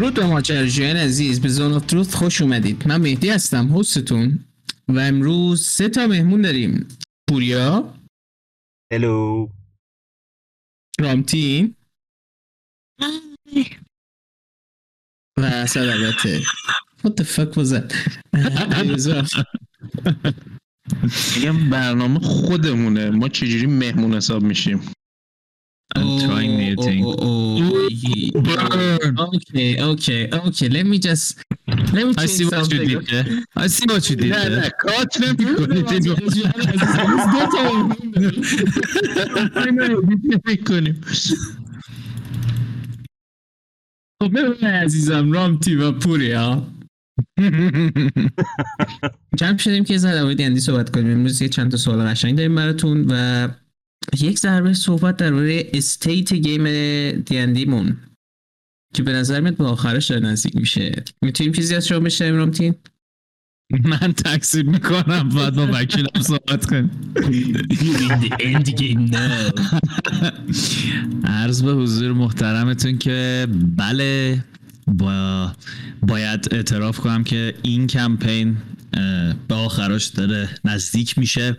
درود 0.00 0.14
به 0.14 0.26
ماجراجویان 0.26 0.96
عزیز. 0.96 1.40
به 1.40 1.48
زون 1.48 1.72
آف 1.72 1.86
تروث 1.86 2.14
خوش 2.14 2.40
اومدید. 2.40 2.88
من 2.88 2.96
مهدی 2.96 3.30
هستم 3.30 3.78
هستتون. 3.78 4.44
و 4.88 4.98
امروز 4.98 5.66
سه 5.66 5.88
تا 5.88 6.06
مهمون 6.06 6.42
داریم. 6.42 6.88
پوریا. 7.28 7.94
هلو 8.92 9.48
رامتین 11.00 11.74
و 15.38 15.44
اسد 15.44 15.80
البته 15.80 16.40
What 17.02 17.10
the 17.10 17.24
fuck 17.24 17.56
was 17.56 17.70
that? 17.70 17.94
میگم 21.36 21.70
برنامه 21.70 22.20
خودمونه. 22.20 23.10
ما 23.10 23.28
چجوری 23.28 23.66
مهمون 23.66 24.14
حساب 24.14 24.42
میشیم؟ 24.42 24.92
I'm 25.98 26.20
trying 26.20 26.56
new 26.56 26.76
Oh, 26.78 26.82
thing. 26.84 27.02
Burn. 29.16 29.28
Okay, 29.36 29.70
okay, 29.92 30.30
okay. 30.46 30.68
Let 30.68 30.86
me 30.86 30.98
just 30.98 31.26
let 31.94 32.04
me 32.06 32.12
I 32.18 32.26
change 32.26 32.30
see 32.30 32.44
what 32.44 32.52
you 32.52 32.64
something. 32.64 32.88
did 32.88 33.06
there. 33.06 33.26
I 33.56 33.66
see 33.66 33.86
what 33.92 34.04
you 34.10 34.16
did 34.16 34.30
نه 34.32 34.48
نه. 34.48 34.70
کات 34.80 35.20
مهمون 35.20 35.70
می‌کنیم 40.46 41.00
خب 44.22 44.30
ببین 44.38 44.70
عزیزم 44.70 45.32
رامتی 45.32 45.74
و 45.74 45.92
پوریا 45.92 46.66
جمع 49.36 49.56
شدیم 49.58 49.84
که 49.84 49.98
زد 49.98 50.36
در 50.38 50.44
اندی 50.46 50.60
صحبت 50.60 50.90
کنیم 50.90 51.10
امروز 51.12 51.42
یه 51.42 51.48
چند 51.48 51.70
تا 51.70 51.76
سوال 51.76 51.98
قشنگ 52.06 52.36
داریم 52.36 52.54
براتون 52.54 53.06
و 53.10 53.48
یک 54.20 54.38
ضربه 54.38 54.74
صحبت 54.74 55.16
درباره 55.16 55.70
استیت 55.74 56.32
گیم 56.32 56.64
دیندیمون 57.12 57.96
که 58.94 59.02
به 59.02 59.12
نظر 59.12 59.40
میاد 59.40 59.56
به 59.56 59.64
آخرش 59.64 60.06
داره 60.10 60.26
نزدیک 60.26 60.56
میشه. 60.56 61.04
می‌تونیم 61.22 61.52
چیزی 61.52 61.74
از 61.74 61.88
شما 61.88 62.00
بشنویم 62.00 62.36
رامتین 62.36 62.74
من 63.84 64.12
تکسیب 64.12 64.68
می‌کنم 64.68 65.28
بعد 65.28 65.54
با 65.54 65.68
وکیلم 65.72 66.06
صحبت 66.20 66.66
کنیم. 66.66 66.90
عرض 71.24 71.62
به 71.62 71.72
حضور 71.72 72.12
محترمتون 72.12 72.98
که 72.98 73.46
بله 73.76 74.44
با 74.86 75.52
باید 76.02 76.48
اعتراف 76.50 77.00
کنم 77.00 77.24
که 77.24 77.54
این 77.62 77.86
کمپین 77.86 78.56
به 79.48 79.54
آخرش 79.54 80.06
داره 80.06 80.48
نزدیک 80.64 81.18
میشه. 81.18 81.56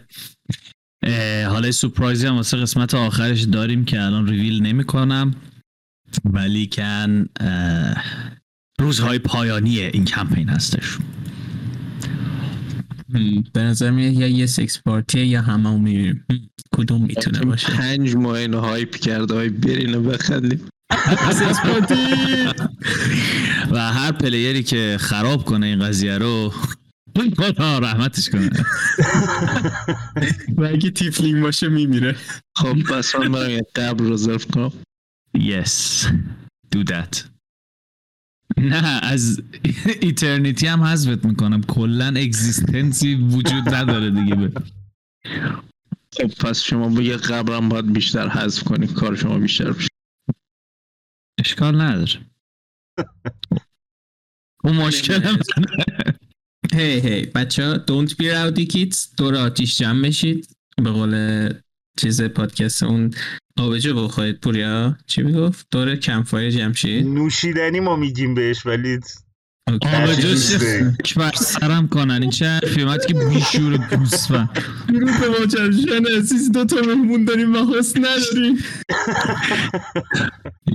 حالا 1.50 1.72
surprise 1.72 2.22
ی 2.22 2.28
هم 2.28 2.36
واسه 2.36 2.58
قسمت 2.58 2.94
آخرش 2.94 3.42
داریم 3.42 3.86
که 3.86 4.02
الان 4.02 4.28
ریویل 4.28 4.62
نمی 4.62 4.84
کنم 4.84 5.34
ولیکن 6.26 7.26
روزهای 8.80 9.20
پایانی 9.20 9.80
این 9.80 10.06
کمپین 10.06 10.50
هستش. 10.50 10.98
به 13.54 13.62
نظر 13.62 13.92
میاد 13.92 14.14
یا 14.14 14.28
یه 14.28 14.46
sex 14.46 14.82
party 14.82 15.19
ه 15.19 15.26
یا 15.26 15.42
همه 15.42 15.78
می‌بینیم 15.78 16.26
کدوم 16.76 17.02
می‌تونه 17.02 17.40
باشه؟ 17.40 17.74
پنج 17.74 18.16
ماه 18.16 18.34
اینو 18.34 18.60
hype 18.60 18.96
کرده 18.96 19.34
های 19.34 19.50
برین 19.50 19.96
و 19.96 20.02
بخندیم 20.02 20.62
sex 21.40 21.60
party! 21.60 21.96
و 23.72 23.94
هر 23.94 24.12
player 24.12 24.56
ی 24.56 24.64
که 24.64 24.98
خراب 25.00 25.46
کنه 25.46 25.66
این 25.66 25.80
قضیه 25.80 26.18
رو 26.18 26.54
خدا 27.38 27.80
رحمتش 27.80 28.30
کنه. 28.30 28.50
و 30.58 30.64
اگه 30.64 30.92
tiefling 30.92 31.42
باشه 31.42 31.70
میمیره. 31.70 32.16
خب 32.58 32.84
پس 32.84 33.16
من 33.16 33.32
برم 33.32 33.50
یه 33.50 33.62
قبر 33.76 34.14
رزرو 34.14 34.38
کنم. 34.38 34.72
Yes. 35.38 36.06
Do 36.76 36.84
that. 36.84 37.32
نه 38.58 39.00
از 39.04 39.44
eternity 40.02 40.68
هم 40.68 40.82
حذفت 40.82 41.26
می‌کنم. 41.26 41.64
کلا 41.64 42.08
existence 42.08 43.05
ی 43.05 43.16
وجود 43.16 43.74
نداره 43.74 44.12
دیگه. 44.12 44.36
به 44.36 44.62
خب 46.14 46.28
پس 46.28 46.62
شما 46.62 46.90
به 46.90 47.04
یه 47.06 47.18
قبرم 47.18 47.70
باید 47.70 47.94
بیشتر 47.94 48.28
حذف 48.28 48.64
کنی. 48.64 48.88
کار 48.88 49.16
شما 49.16 49.40
بیشتر 49.40 49.72
بشه. 49.72 49.88
اشکال 51.40 51.82
نداره. 51.82 52.26
اون 54.64 54.76
مشکل 54.76 55.24
هم 55.24 55.40
هی 56.74 57.00
هی 57.00 57.26
بچه 57.26 57.66
ها 57.66 57.78
don't 57.78 58.10
be 58.10 58.24
rowdy 58.24 58.72
kids. 58.74 59.16
دور 59.18 59.36
آتیش 59.36 59.78
جمع 59.78 60.08
بشید. 60.08 60.56
به 60.84 60.92
قول 60.92 61.54
چیز 61.98 62.22
پادکست 62.22 62.84
اون 62.84 63.14
آبجو 63.58 64.04
بخورید 64.04 64.40
پوریا 64.40 64.98
چی 65.08 65.24
می‌گفت؟ 65.24 65.68
دور 65.72 65.96
کمفایر 65.96 66.52
جمع 66.52 66.74
شید 66.74 67.08
نوشیدنی 67.08 67.80
ما 67.80 67.96
میگیم 67.96 68.36
بهش 68.36 68.66
ولی. 68.66 69.00
آبجو 69.68 70.36
خاک 70.36 71.16
بر 71.16 71.32
سرم 71.36 71.88
کنن؟ 71.88 72.22
این 72.22 72.30
چه 72.30 72.46
حرفی 72.46 72.82
اومد 72.82 73.06
که 73.06 73.14
بیشور 73.14 73.78
گوسفند. 73.78 74.50
به 74.88 75.40
ماجراجویان 75.40 76.06
عزیز. 76.18 76.52
دو 76.52 76.66
تا 76.66 76.76
مهمون 76.76 77.26
داریم 77.26 77.56
و 77.56 77.76
حس 77.78 77.94
نداریم. 77.98 78.58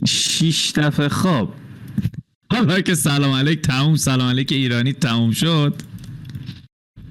شیش 0.08 0.72
دفعه 0.76 1.08
خواب. 1.08 1.54
حالا 2.52 2.80
که 2.80 2.94
سلام 2.94 3.34
علیک 3.34 3.62
تموم. 3.62 3.96
سلام 3.96 4.28
علیک 4.28 4.52
ایرانی 4.52 4.92
تموم 4.92 5.32
شد. 5.32 5.82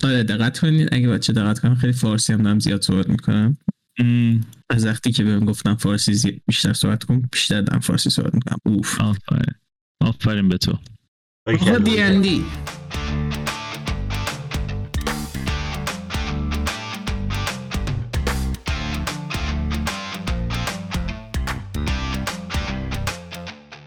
آره 0.04 0.24
دقت 0.24 0.60
کنید. 0.60 0.90
اگه 0.92 1.08
بچه 1.08 1.34
دقت 1.34 1.60
کنن 1.60 1.76
خیلی 1.76 1.94
فارسی 1.94 2.34
هم 2.34 2.42
دارم 2.42 2.60
زیاد 2.60 2.82
صحبت 2.82 3.10
می‌کنم. 3.10 3.58
از 4.70 4.86
وقتی 4.86 5.12
که 5.12 5.24
بهم 5.24 5.46
گفتم 5.46 5.76
فارسی 5.76 6.14
زیاد 6.14 6.36
بیشتر 6.48 6.74
صحبت 6.74 7.04
کن 7.04 7.22
بیشتر 7.32 7.62
دارم 7.62 7.80
فارسی 7.80 8.10
صحبت 8.10 8.34
می‌کنم. 8.34 8.58
اوف. 8.66 9.02
آفرین. 9.02 9.54
آفرین 10.02 10.50
به 10.50 10.58
تو. 10.58 10.80
آقا 11.48 11.78
دی 11.78 12.02
اندی 12.02 12.46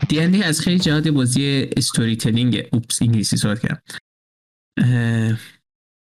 دی 0.09 0.43
از 0.43 0.60
خیلی 0.60 0.78
جهات 0.78 1.09
بازی 1.09 1.69
استوری 1.77 2.16
تلینگ 2.16 2.62
اوپس 2.72 3.03
انگلیسی 3.03 3.37
صحبت 3.37 3.60
کردم. 3.60 3.83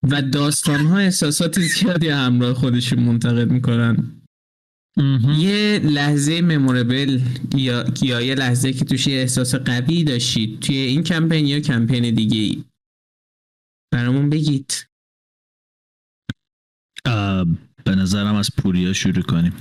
و 0.03 0.23
داستان 0.23 0.87
ها 0.87 0.99
احساسات 0.99 1.61
زیادی 1.61 2.09
همراه 2.09 2.55
خودشون 2.55 2.99
منتقل 2.99 3.45
می‌کنن. 3.45 4.18
یه 5.39 5.81
لحظه 5.85 6.41
مموربل 6.41 7.21
یا 7.57 7.85
یا 8.03 8.21
یه 8.21 8.35
لحظه 8.35 8.73
که 8.73 8.85
توش 8.85 9.07
یه 9.07 9.21
احساس 9.21 9.55
قوی 9.55 10.05
داشتید 10.05 10.61
توی 10.61 10.77
این 10.77 11.03
کمپین 11.03 11.47
یا 11.47 11.61
کمپین 11.61 12.15
دیگه 12.15 12.39
ای 12.39 12.65
برامون 13.95 14.31
بگید. 14.31 14.73
به 17.85 17.95
نظرم 17.97 18.35
از 18.35 18.51
پوریا 18.59 18.93
شروع 18.93 19.23
کنیم. 19.23 19.53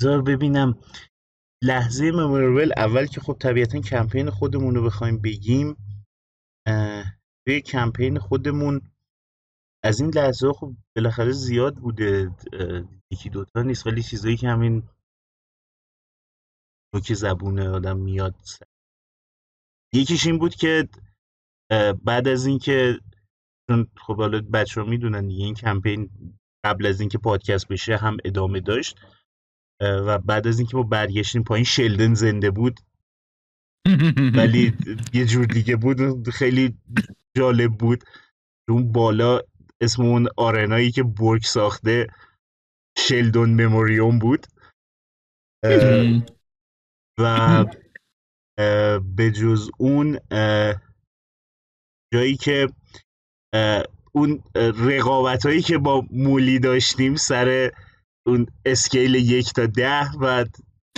بذار 0.00 0.22
ببینم. 0.22 0.78
لحظه 1.64 2.10
مموربل 2.10 2.72
اول 2.76 3.06
که 3.06 3.20
خب 3.20 3.36
طبیعتا 3.40 3.80
کمپین 3.80 4.30
خودمون 4.30 4.74
رو 4.74 4.84
بخوایم 4.84 5.18
بگیم 5.18 5.76
توی 7.46 7.60
کمپین 7.60 8.18
خودمون 8.18 8.80
از 9.82 10.00
این 10.00 10.10
لحظه 10.14 10.46
ها 10.46 10.52
خب 10.52 10.76
بالاخره 10.96 11.32
زیاد 11.32 11.76
بوده 11.76 12.30
یکی 13.10 13.30
دوتا 13.30 13.62
نیست 13.62 13.86
ولی 13.86 14.02
چیزایی 14.02 14.36
که 14.36 14.48
همین 14.48 14.82
رو 16.94 17.00
که 17.00 17.14
زبون 17.14 17.58
آدم 17.58 17.96
میاد 17.96 18.34
یکیش 19.94 20.26
این 20.26 20.38
بود 20.38 20.54
که 20.54 20.88
بعد 22.04 22.28
از 22.28 22.46
اینکه 22.46 22.98
چون 23.70 23.86
خب 23.96 24.16
حالا 24.16 24.40
بچه 24.40 24.80
ها 24.80 24.86
می‌دونن 24.86 25.26
دیگه 25.26 25.44
این 25.44 25.54
کمپین 25.54 26.10
قبل 26.64 26.86
از 26.86 27.00
اینکه 27.00 27.18
پادکست 27.18 27.68
بشه 27.68 27.96
هم 27.96 28.16
ادامه 28.24 28.60
داشت 28.60 28.98
و 29.80 30.18
بعد 30.18 30.46
از 30.46 30.58
اینکه 30.58 30.76
ما 30.76 30.82
برگشتیم 30.82 31.42
پایین 31.42 31.64
شلدن 31.64 32.14
زنده 32.14 32.50
بود. 32.50 32.80
ولی 34.36 34.72
یه 35.18 35.26
جور 35.26 35.44
دیگه 35.46 35.76
بود 35.76 36.30
خیلی 36.30 36.78
جالب 37.36 37.78
بود. 37.78 38.04
اون 38.68 38.92
بالا 38.92 39.40
اسم 39.82 40.02
اون 40.02 40.28
آرنایی 40.36 40.90
که 40.90 41.02
برگ 41.02 41.42
ساخته 41.42 42.06
شلدون 42.98 43.64
مموریوم 43.64 44.18
بود. 44.18 44.46
و 47.20 47.64
به 49.16 49.30
جز 49.30 49.70
اون 49.78 50.18
جایی 52.14 52.36
که 52.36 52.68
اون 54.12 54.42
رقابت 54.54 55.46
هایی 55.46 55.62
که 55.62 55.78
با 55.78 56.06
مولی 56.10 56.58
داشتیم 56.58 57.16
سر 57.16 57.70
اون 58.26 58.46
اسکیل 58.64 59.14
یک 59.14 59.52
تا 59.52 59.66
ده 59.66 60.10
و 60.20 60.44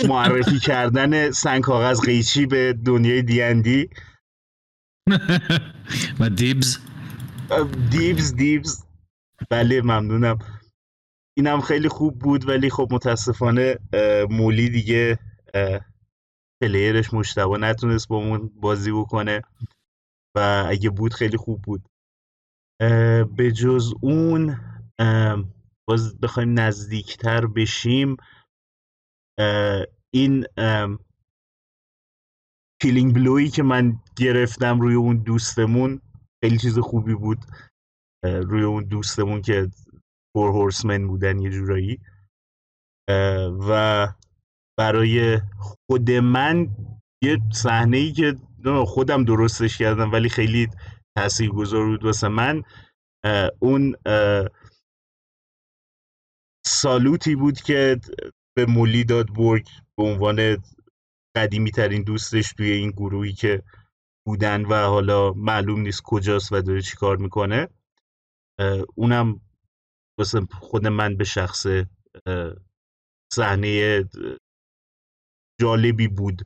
معرفی 0.07 0.59
کردن 0.69 1.31
سنگ 1.31 1.63
کاغذ 1.63 2.01
قیچی 2.01 2.45
به 2.45 2.73
دنیای 2.85 3.21
دیندی 3.21 3.89
و 6.19 6.29
دیبز. 6.29 6.90
دیبز 7.91 8.35
دیبز 8.35 8.85
بله 9.49 9.81
ممنونم. 9.81 10.37
اینم 11.37 11.61
خیلی 11.61 11.89
خوب 11.89 12.19
بود 12.19 12.49
ولی 12.49 12.69
خب 12.69 12.87
متاسفانه 12.91 13.79
مولی 14.29 14.69
دیگه 14.69 15.19
پلیرش 16.61 17.13
مشتبه 17.13 17.57
نتونست 17.57 18.07
با 18.07 18.17
اون 18.17 18.51
بازی 18.55 18.91
بکنه 18.91 19.41
و 20.35 20.65
اگه 20.69 20.89
بود 20.89 21.13
خیلی 21.13 21.37
خوب 21.37 21.61
بود. 21.61 21.89
به 23.37 23.51
جز 23.55 23.93
اون 24.01 24.59
باز 25.87 26.19
بخوایم 26.19 26.59
نزدیکتر 26.59 27.47
بشیم. 27.47 28.17
این 30.13 30.45
کلینگ 32.81 33.15
بلوی 33.15 33.49
که 33.49 33.63
من 33.63 33.99
گرفتم 34.17 34.81
روی 34.81 34.95
اون 34.95 35.17
دوستمون 35.17 36.01
خیلی 36.43 36.57
چیز 36.57 36.79
خوبی 36.79 37.15
بود 37.15 37.37
روی 38.23 38.63
اون 38.63 38.83
دوستمون 38.83 39.41
که 39.41 39.69
فور 40.33 40.49
هورسمن 40.49 41.07
بودن 41.07 41.39
یه 41.39 41.49
جورایی. 41.49 41.99
و 43.67 44.07
برای 44.79 45.41
خود 45.59 46.11
من 46.11 46.67
یه 47.23 47.37
صحنه 47.53 47.97
ای 47.97 48.11
که 48.11 48.39
خودم 48.85 49.23
درستش 49.23 49.77
کردم 49.77 50.11
ولی 50.11 50.29
خیلی 50.29 50.67
تاثیرگذار 51.17 51.85
بود 51.85 52.05
واسه 52.05 52.27
من. 52.27 52.63
اون 53.59 53.95
سالوتی 56.65 57.35
بود 57.35 57.61
که 57.61 57.99
به 58.57 58.65
مولی 58.65 59.03
داد 59.03 59.33
برگ 59.33 59.67
به 59.97 60.03
عنوان 60.03 60.63
قدیمی 61.37 61.71
ترین 61.71 62.03
دوستش 62.03 62.53
توی 62.53 62.71
این 62.71 62.91
گروهی 62.91 63.33
که 63.33 63.63
بودن 64.25 64.65
و 64.65 64.73
حالا 64.73 65.33
معلوم 65.33 65.79
نیست 65.81 66.01
کجاست 66.03 66.53
و 66.53 66.61
داره 66.61 66.81
چی 66.81 66.97
کار 66.97 67.17
می‌کنه 67.17 67.67
اونم 68.95 69.41
واسه 70.19 70.41
خود 70.59 70.87
من 70.87 71.17
به 71.17 71.23
شخص 71.23 71.67
صحنه 73.33 74.03
جالبی 75.61 76.07
بود 76.07 76.41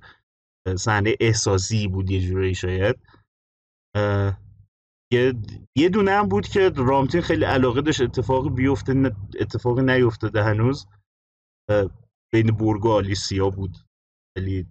صحنه 0.78 1.16
احساسی 1.20 1.88
بود 1.88 2.10
یه 2.10 2.22
جورایی 2.22 2.56
شاید. 2.56 2.96
یه 5.76 5.90
دونه 5.94 6.12
هم 6.12 6.28
بود 6.28 6.48
که 6.48 6.70
رامتین 6.70 7.22
خیلی 7.22 7.46
علاقه 7.46 7.82
داشت 7.82 8.02
اتفاقی 8.02 8.50
بیفته 8.50 9.12
اتفاقی 9.40 9.82
نیفتاده 9.82 10.44
هنوز. 10.44 10.88
بین 12.34 12.52
برگ 12.58 12.86
و 12.86 12.92
آلیسیا 12.92 13.50
بود. 13.50 13.78
ولی 14.36 14.66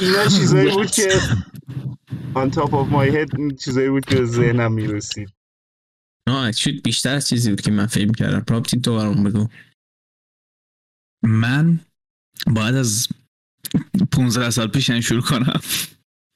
اینا 0.00 0.28
چیزایی 0.28 0.70
بود 0.70 0.90
که 0.90 1.20
on 2.34 2.50
top 2.50 2.70
of 2.70 2.88
my 2.92 3.10
head 3.14 3.56
چیزایی 3.64 3.88
بود 3.88 4.04
که 4.04 4.24
ذهنم 4.24 4.72
می‌رسید 4.72 5.28
نه 6.28 6.52
بیشتر 6.84 7.14
از 7.14 7.28
چیزی 7.28 7.50
بود 7.50 7.60
که 7.60 7.70
من 7.70 7.86
فکر 7.86 8.12
کردم 8.12 8.40
پراپتین 8.40 8.82
تو 8.82 8.96
برام 8.96 9.24
بگو. 9.24 9.48
من 11.22 11.80
باید 12.46 12.74
از 12.74 13.08
15 14.12 14.50
سال 14.50 14.68
پیش 14.68 14.90
شروع 14.90 15.22
کنم. 15.22 15.60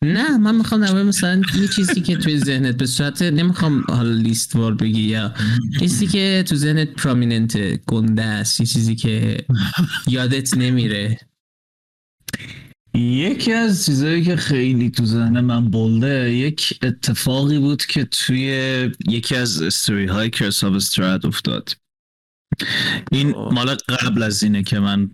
نه 0.04 0.36
من 0.36 0.54
می‌خوام 0.54 0.80
در 0.80 1.02
مثلا 1.02 1.42
یه 1.60 1.68
چیزی 1.68 2.00
که 2.00 2.16
توی 2.16 2.38
ذهنت 2.38 2.76
به 2.76 2.86
صورت 2.86 3.22
نمی‌خوام 3.22 3.84
حالا 3.88 4.12
لیست 4.12 4.56
وار 4.56 4.74
بگی 4.74 5.00
یا 5.00 5.34
چیزی 5.80 6.06
که 6.06 6.44
تو 6.48 6.56
ذهنت 6.56 6.88
پرامیننت 6.88 7.56
گنده 7.84 8.22
است 8.22 8.60
یه 8.60 8.66
چیزی 8.66 8.96
که 8.96 9.44
یادت 10.06 10.56
نمیره. 10.56 11.18
یکی 12.94 13.52
از 13.52 13.86
چیزهایی 13.86 14.24
که 14.24 14.36
خیلی 14.36 14.90
تو 14.90 15.04
ذهن 15.04 15.40
من 15.40 15.70
بلده 15.70 16.34
یک 16.34 16.78
اتفاقی 16.82 17.58
بود 17.58 17.86
که 17.86 18.04
توی 18.04 18.90
یکی 19.08 19.36
از 19.36 19.62
استوری 19.62 20.06
های 20.06 20.30
کرساب 20.30 20.74
استراد 20.74 21.26
افتاد. 21.26 21.76
این 23.12 23.30
مال 23.30 23.74
قبل 23.74 24.22
از 24.22 24.42
اینه 24.42 24.62
که 24.62 24.78
من 24.78 25.10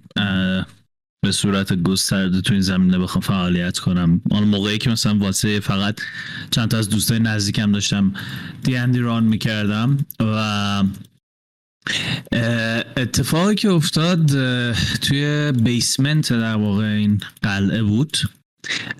به 1.25 1.32
صورت 1.32 1.82
گسترده 1.82 2.41
تو 2.41 2.53
این 2.53 2.62
زمینه 2.62 2.99
بخوام 2.99 3.23
فعالیت 3.23 3.79
کنم. 3.79 4.21
آن 4.31 4.44
موقعی 4.44 4.79
که 4.79 4.91
مثلا 4.91 5.19
واسه 5.19 5.61
فقط 5.61 6.00
چند 6.50 6.69
تا 6.69 6.79
از 6.79 6.88
دوستای 6.88 7.19
نزدیکم 7.19 7.73
داشتم 7.73 8.15
دیندی 8.62 8.99
ران 8.99 9.25
می‌کردم 9.25 9.99
و 10.21 10.85
اتفاقی 12.97 13.55
که 13.55 13.71
افتاد 13.71 14.26
توی 15.00 15.53
بیسمنت 15.53 16.32
در 16.32 16.55
واقع 16.55 16.85
این 16.85 17.21
قلعه 17.43 17.82
بود. 17.82 18.17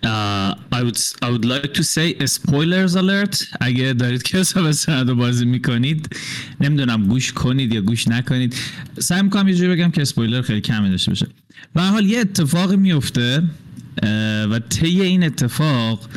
Uh, 0.05 0.53
I 0.79 0.81
would 0.87 0.99
I 1.23 1.29
would 1.33 1.45
like 1.45 1.73
to 1.75 1.83
say 1.83 2.27
spoilers 2.27 2.95
alert. 2.97 3.45
اگه 3.61 3.93
دارید 3.93 4.23
که 4.23 4.39
حساب 4.39 4.67
رو 5.09 5.15
بازی 5.15 5.45
می‌کنید 5.45 6.17
نمی‌دونم 6.61 7.07
گوش 7.07 7.33
کنید 7.33 7.75
یا 7.75 7.81
گوش 7.81 8.09
نکنید. 8.09 8.55
سعی 8.99 9.23
می‌کنم 9.23 9.49
یه 9.49 9.55
جوری 9.55 9.69
بگم 9.69 9.91
که 9.91 10.03
اسپویلر 10.03 10.43
خیلی 10.43 10.61
کمی 10.61 10.91
داشته 10.91 11.11
باشه. 11.11 11.27
و 11.75 11.91
حال 11.91 12.07
یه 12.07 12.21
اتفاقی 12.21 12.77
میفته 12.77 13.43
و 14.51 14.59
طی 14.59 15.01
این 15.01 15.25
اتفاق 15.25 16.09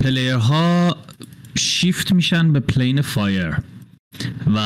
player 0.00 0.96
ها 1.54 1.64
shift 1.64 2.12
میشن 2.12 2.52
به 2.52 2.60
plane 2.60 3.02
fire 3.02 3.56
و 4.54 4.58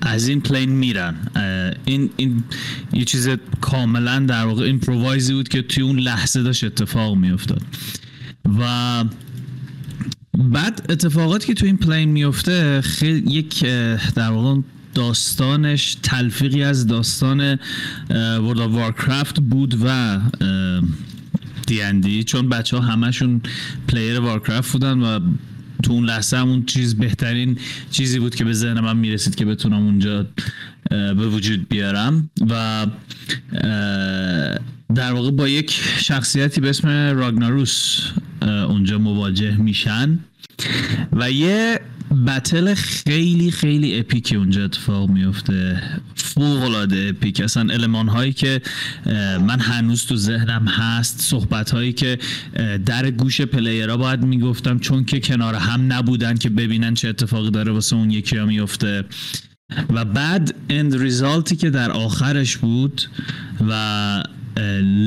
از 0.00 0.28
این 0.28 0.40
plane 0.40 0.70
میرن. 0.70 1.14
این, 1.84 2.10
این 2.16 2.44
یه 2.92 3.04
چیز 3.04 3.28
کاملا 3.60 4.18
در 4.18 4.44
واقع 4.44 4.64
improvise 4.64 5.25
ی 5.25 5.32
بود 5.32 5.48
که 5.48 5.62
توی 5.62 5.82
اون 5.82 5.98
لحظه 5.98 6.42
داشت 6.42 6.64
اتفاق 6.64 7.16
میافتاد. 7.16 7.62
و 8.60 9.04
بعد 10.34 10.86
اتفاقاتی 10.88 11.46
که 11.46 11.54
توی 11.54 11.68
این 11.68 11.76
plane 11.76 12.08
میفته 12.08 12.80
خیلی 12.80 13.32
یک 13.32 13.64
در 14.14 14.30
واقع 14.30 14.60
داستانش 14.94 15.96
تلفیقی 16.02 16.62
از 16.62 16.86
داستان 16.86 17.58
ورد 18.10 18.58
وارکرافت 18.58 19.40
بود 19.40 19.78
و 19.84 20.18
دی 22.00 22.24
چون 22.24 22.48
بچه 22.48 22.76
ها 22.76 22.82
همشون 22.82 23.40
پلیر 23.88 24.20
وارکرافت 24.20 24.72
بودن 24.72 24.98
و 24.98 25.20
تو 25.82 25.92
اون 25.92 26.04
لحظه 26.04 26.36
همون 26.36 26.64
چیز 26.64 26.96
بهترین 26.96 27.58
چیزی 27.90 28.18
بود 28.18 28.34
که 28.34 28.44
به 28.44 28.52
ذهن 28.52 28.80
من 28.80 28.96
می‌رسید 28.96 29.34
که 29.34 29.44
بتونم 29.44 29.82
اونجا 29.82 30.26
به 30.90 31.28
وجود 31.28 31.68
بیارم 31.68 32.30
و 32.50 32.86
در 34.94 35.12
واقع 35.12 35.30
با 35.30 35.48
یک 35.48 35.70
شخصیتی 35.98 36.60
به 36.60 36.68
اسم 36.70 36.88
راگناروس 36.88 38.00
اونجا 38.42 38.98
مواجه 38.98 39.56
میشن 39.56 40.18
و 41.12 41.30
یه 41.30 41.80
بتل 42.26 42.74
خیلی 42.74 43.50
خیلی 43.50 43.98
اپیکی 43.98 44.36
اونجا 44.36 44.64
اتفاق 44.64 45.10
میفته. 45.10 45.82
فوق 46.14 46.62
العاده 46.62 47.12
اپیک. 47.16 47.40
اصلا 47.40 47.72
علمان 47.72 48.08
هایی 48.08 48.32
که 48.32 48.62
من 49.46 49.60
هنوز 49.60 50.06
تو 50.06 50.16
ذهنم 50.16 50.68
هست 50.68 51.20
صحبت 51.20 51.70
هایی 51.70 51.92
که 51.92 52.18
در 52.86 53.10
گوش 53.10 53.40
پلیرها 53.40 53.96
باید 53.96 54.22
می‌گفتم 54.22 54.78
چون 54.78 55.04
که 55.04 55.20
کنار 55.20 55.54
هم 55.54 55.92
نبودن 55.92 56.34
که 56.36 56.50
ببینن 56.50 56.94
چه 56.94 57.08
اتفاقی 57.08 57.50
داره 57.50 57.72
واسه 57.72 57.96
اون 57.96 58.10
یکی 58.10 58.36
ها 58.36 58.46
میفته 58.46 59.04
و 59.90 60.04
بعد 60.04 60.54
اند 60.70 60.96
ریزالتی 60.96 61.56
که 61.56 61.70
در 61.70 61.90
آخرش 61.90 62.56
بود 62.56 63.02
و 63.68 64.22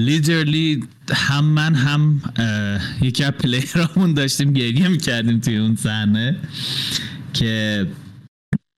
لیدرلی 0.05 0.83
هم 1.11 1.45
من 1.45 1.75
هم 1.75 2.21
یکی 3.01 3.23
از 3.23 3.31
پلیرامون 3.31 4.13
داشتیم 4.13 4.53
گریه 4.53 4.87
می‌کردیم 4.87 5.39
توی 5.39 5.57
اون 5.57 5.75
صحنه 5.75 6.35
که 7.33 7.87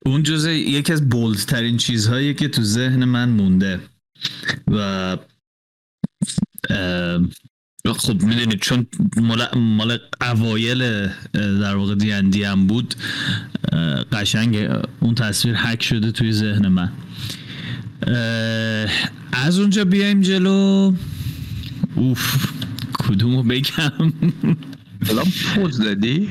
اون 0.05 0.23
جزء 0.23 0.49
یکی 0.49 0.93
از 0.93 1.09
بولدترین 1.09 1.77
چیزهایی 1.77 2.33
که 2.33 2.47
تو 2.47 2.63
ذهن 2.63 3.05
من 3.05 3.29
مونده. 3.29 3.79
و 4.67 5.17
خب 7.95 8.21
می‌دونید 8.21 8.59
چون 8.59 8.87
مال, 9.17 9.47
مال 9.55 9.99
اوایل 10.21 11.07
در 11.33 11.75
واقع 11.75 11.95
دیندی 11.95 12.43
هم 12.43 12.67
بود 12.67 12.95
قشنگ 14.11 14.69
اون 14.99 15.15
تصویر 15.15 15.55
حک 15.55 15.83
شده 15.83 16.11
توی 16.11 16.31
ذهن 16.31 16.67
من. 16.67 16.91
از 19.33 19.59
اونجا 19.59 19.85
بیایم 19.85 20.21
جلو. 20.21 20.93
اوف 21.95 22.53
کدومو 22.99 23.43
بگم؟ 23.43 24.13
الان 25.09 25.25
پوز 25.55 25.81
دادی؟ 25.81 26.29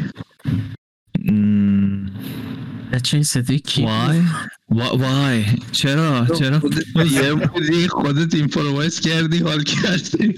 چه 3.02 3.22
صدی 3.22 3.58
کی؟ 3.58 3.82
وای 3.82 4.22
وای 4.68 5.44
چرا 5.72 6.26
چرا 6.38 6.62
یه 7.10 7.34
بودی 7.34 7.88
خودت 7.88 8.34
ایمپرووایز 8.34 9.00
کردی 9.00 9.38
حال 9.38 9.62
کردی. 9.62 10.34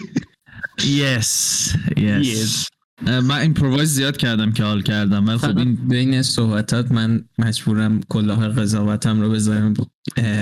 یس 0.84 1.72
یس 1.96 2.66
من 3.02 3.30
ایمپرووایز 3.30 3.94
زیاد 3.94 4.16
کردم 4.16 4.52
که 4.52 4.64
حال 4.64 4.82
کردم 4.82 5.28
ولی 5.28 5.38
خب 5.38 5.58
این 5.58 5.74
بین 5.74 6.22
صحبتات 6.22 6.92
من 6.92 7.24
مجبورم 7.38 8.00
کلاه 8.08 8.48
قضاوتم 8.48 9.20
رو 9.20 9.30
بذارم 9.30 9.74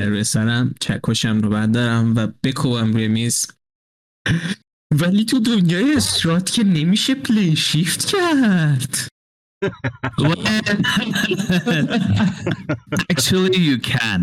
روی 0.04 0.24
سرم 0.24 0.74
چکشم 0.80 1.40
رو 1.40 1.48
بردارم 1.48 2.16
و 2.16 2.28
بکوبم 2.42 2.92
روی 2.92 3.08
میز. 3.08 3.46
ولی 5.00 5.24
تو 5.24 5.38
دنیای 5.38 5.96
استرات 5.96 6.50
که 6.50 6.64
نمیشه 6.64 7.14
پلی 7.14 7.56
شیفت 7.56 8.04
کرد. 8.04 9.08
Actually 13.12 13.58
you 13.70 13.78
can. 13.78 14.20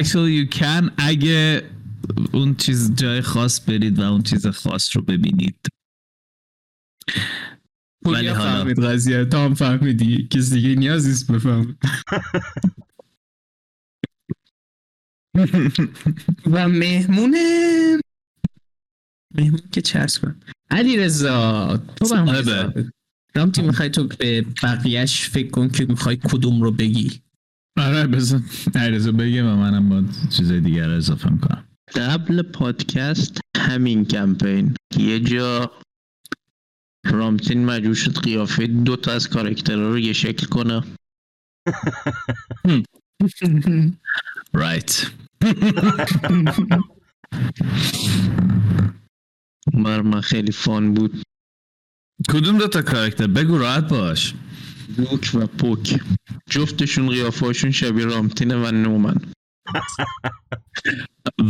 Actually 0.00 0.32
you 0.38 0.46
can 0.58 0.90
اگه 0.98 1.62
اون 2.32 2.54
چیز 2.54 2.94
جای 2.94 3.20
خاص 3.20 3.68
برید 3.70 3.98
و 3.98 4.02
اون 4.02 4.22
چیز 4.22 4.46
خاص 4.46 4.96
رو 4.96 5.02
ببینید. 5.02 5.58
ولی 8.04 8.28
حالا- 8.28 8.34
فهمید 8.64 8.84
قضیه. 8.84 9.24
تا 9.24 9.44
هم 9.44 9.54
فهمیدی؟ 9.54 10.28
کسی 10.28 10.54
دیگه 10.54 10.74
نیاز 10.74 11.06
نیست 11.08 11.32
بفهم 11.32 11.78
و 16.52 16.68
مهمون 16.68 17.36
مهمون 19.34 19.60
که 19.72 19.80
چرس 19.80 20.18
کن 20.18 20.40
علی 20.70 20.96
رضا 20.96 21.76
تو 21.96 22.24
به. 22.44 22.92
رامتی 23.34 23.62
می‌خوای 23.62 23.90
تو 23.90 24.08
به 24.08 24.46
بقیهش 24.62 25.28
فکر 25.28 25.50
کن 25.50 25.68
که 25.68 25.86
می‌خوای 25.86 26.16
کدوم 26.16 26.62
رو 26.62 26.72
بگی؟ 26.72 27.22
آره 27.78 28.06
بزن 28.06 28.44
عریضا 28.74 29.12
بگه 29.12 29.44
و 29.44 29.56
منم 29.56 29.88
با 29.88 30.04
چیزای 30.30 30.60
دیگر 30.60 30.90
اضافه 30.90 31.32
می‌کنم. 31.32 31.65
قبل 31.94 32.42
پادکست 32.42 33.40
همین 33.56 34.04
کمپین. 34.04 34.74
یه 34.98 35.20
جا 35.20 35.70
رامتین 37.06 37.64
مجبور 37.64 37.94
شد 37.94 38.18
قیافه 38.18 38.66
دو 38.66 38.96
تا 38.96 39.12
از 39.12 39.28
کاراکترها 39.28 39.88
رو 39.88 39.98
یه 39.98 40.12
شکل 40.12 40.46
کنه. 40.46 40.82
رایت 44.54 45.10
بر 49.84 50.02
من 50.02 50.20
خیلی 50.20 50.52
فان 50.52 50.94
بود. 50.94 51.22
کدوم 52.28 52.58
دو 52.58 52.68
تا 52.68 52.82
کاراکتر؟ 52.82 53.26
بگو 53.26 53.58
راحت 53.58 53.88
باش. 53.88 54.34
لوک 54.98 55.30
و 55.34 55.46
پوک. 55.46 56.00
جفتشون 56.50 57.08
قیافهاشون 57.08 57.70
شبیه 57.70 58.04
رامتینه 58.04 58.56
و 58.56 58.70
نومن. 58.70 59.32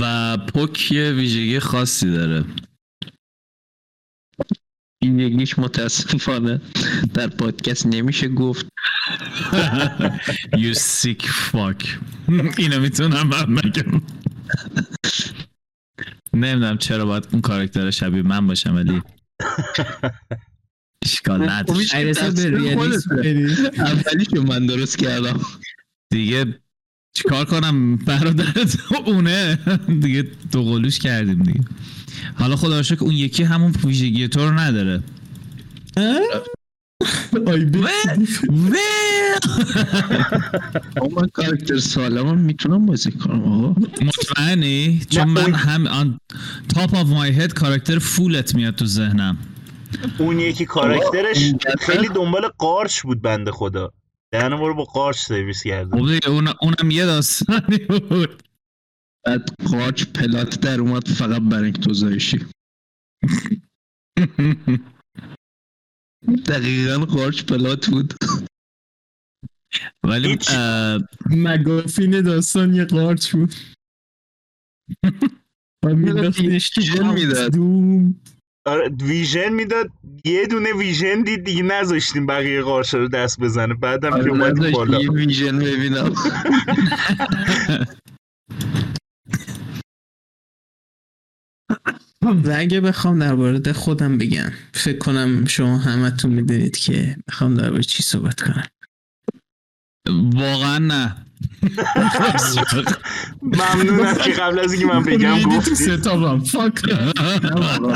و 0.00 0.36
پوک 0.36 0.92
یه 0.92 1.12
ویژگی 1.12 1.60
خاصی 1.60 2.10
داره. 2.10 2.44
این 5.02 5.18
یکیش 5.18 5.58
متاسفانه 5.58 6.60
در 7.14 7.26
پادکست 7.26 7.86
نمیشه 7.86 8.28
گفت. 8.28 8.66
You 10.62 10.74
sick 10.74 11.22
fuck. 11.22 11.86
اینو 12.58 12.80
می‌تونم 12.80 13.26
من 13.26 13.54
بگم. 13.54 14.02
نمی‌دونم 16.34 16.78
چرا 16.78 17.06
باید 17.06 17.28
اون 17.32 17.42
کاراکتر 17.42 17.90
شبیه 17.90 18.22
من 18.22 18.46
باشم 18.46 18.74
ولی 18.74 19.02
اشکال 21.04 21.48
نداره. 21.50 21.78
به 22.34 22.58
ریالیسم. 22.58 23.16
بری. 23.16 23.44
اولیشو 23.78 24.42
من 24.42 24.66
درست 24.66 24.98
کردم. 24.98 25.40
دیگه 26.12 26.60
چیکار 27.16 27.44
کنم 27.44 27.96
برادرت؟ 27.96 28.76
اونه. 29.06 29.58
دیگه 30.00 30.24
دو 30.52 30.62
قلوش 30.64 30.98
کردیم 30.98 31.42
دیگه. 31.42 31.60
حالا 32.34 32.56
خدا 32.56 32.82
شکر 32.82 33.04
اون 33.04 33.12
یکی 33.14 33.42
همون 33.42 33.72
ویژگی 33.84 34.28
تو 34.28 34.40
رو 34.40 34.50
نداره. 34.58 35.02
آی 37.46 37.64
من 41.16 41.28
کاراکتر 41.32 41.78
سالمم 41.78 42.38
می‌تونم 42.38 42.86
بازی 42.86 43.12
کنم 43.12 43.42
آقا؟ 43.44 43.74
مطمئنی؟ 44.02 45.00
چون 45.10 45.24
من 45.28 45.54
هم 45.54 45.86
on 45.86 46.18
top 46.74 46.94
of 46.94 47.08
my 47.08 47.30
head 47.30 47.52
کاراکتر 47.54 47.98
فولت 47.98 48.54
میاد 48.54 48.74
تو 48.74 48.86
ذهنم. 48.86 49.38
اون 50.18 50.40
یکی 50.40 50.64
دفعه- 50.66 51.76
خیلی 51.80 52.08
دنبال 52.08 52.42
قارچ 52.58 53.00
بود 53.02 53.22
بنده 53.22 53.50
خدا. 53.52 53.92
دهن 54.32 54.54
ما 54.54 54.68
رو 54.68 54.74
با 54.74 54.84
قارچ 54.84 55.18
سرویس 55.18 55.62
کرده 55.62 55.96
اون 55.96 56.48
اونم 56.48 56.90
یه 56.90 57.06
داستانی 57.06 57.78
بود. 57.78 58.42
بعد 59.26 59.48
قارچ 59.70 60.04
پلات 60.04 60.60
در 60.60 60.80
اومد 60.80 61.08
فقط 61.08 61.42
برای 61.42 61.64
اینکه 61.64 61.80
تو 61.80 61.94
زایشی 61.94 62.46
دقیقا 66.48 67.04
قارچ 67.04 67.44
پلات 67.44 67.90
بود. 67.90 68.14
ولی 70.04 70.38
مگافین 71.30 72.20
داستان 72.20 72.74
یه 72.74 72.84
قارچ 72.84 73.32
بود. 73.32 73.54
و 75.84 76.30
تو. 76.30 77.48
دوم. 77.48 78.20
آره 78.66 78.88
ویژن 79.02 79.48
می‌داد 79.48 79.90
یه 80.24 80.46
دونه 80.46 80.72
ویژن 80.72 81.22
دید 81.22 81.44
دیگه 81.44 81.62
نذاشتیم 81.62 82.26
بقیه 82.26 82.62
قارچ 82.62 82.94
رو 82.94 83.08
دست 83.08 83.40
بزنه. 83.40 83.74
بعدم 83.74 84.24
که 84.24 84.30
اومد 84.30 84.72
بالا. 84.72 85.00
یه 85.00 85.10
ویژن 85.10 85.58
ببینم. 85.58 86.14
و 92.22 92.54
اگه 92.56 92.80
بخوام 92.80 93.18
در 93.18 93.34
مورد 93.34 93.72
خودم 93.72 94.18
بگم 94.18 94.52
فکر 94.74 94.98
کنم 94.98 95.44
شما 95.44 95.78
همتون 95.78 96.30
می‌دونید 96.30 96.76
که 96.76 97.16
بخوام 97.28 97.54
در 97.54 97.70
مورد 97.70 97.82
چی 97.82 98.02
صحبت 98.02 98.40
کنم. 98.40 98.66
واقعا 100.34 100.78
نه. 100.78 101.25
ممنونم 103.42 104.14
که 104.14 104.30
قبل 104.30 104.58
از 104.58 104.72
اینکه 104.72 104.86
من 104.86 105.02
بگم 105.02 105.40
تو 105.42 105.48
گفتی. 105.48 105.74
ستابم 105.74 106.40
فاک 106.40 106.84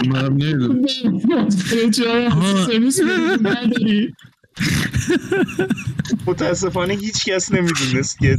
منم 0.07 0.37
نمی‌دونم. 0.37 0.85
متاسفانه 6.27 6.95
هیچ 6.95 7.25
کس 7.25 7.53
نمی‌دونست 7.53 8.19
که 8.19 8.37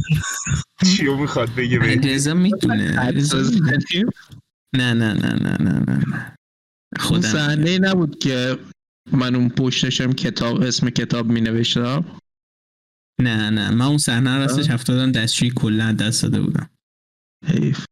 چیو 0.86 1.17
می‌خواد 1.17 1.55
بگه 1.55 1.79
به 1.79 1.96
رضا 1.96 2.34
می‌دونه. 2.34 3.12
نه 4.75 4.93
نه 4.93 5.13
نه 5.13 5.13
نه 5.13 5.58
نه 5.60 5.79
نه 5.88 6.38
خودم. 7.00 7.22
صحنه 7.22 7.79
نبود 7.79 8.20
که 8.20 8.58
من 9.12 9.36
اون 9.36 9.50
پشتشم 9.50 10.13
کتاب 10.13 10.62
اسم 10.62 10.89
کتاب 10.89 11.27
می 11.27 11.41
نوشتم 11.41 12.05
نه 13.22 13.50
نه. 13.50 13.70
من 13.70 13.86
اون 13.86 13.98
صحنه 13.98 14.38
راستش 14.38 14.70
هفتادم 14.70 15.12
دستشویی 15.12 15.51
کلا 15.56 15.92
دست 15.92 16.24
داده 16.24 16.42
بودم. 16.42 16.70
حیف. 17.48 17.86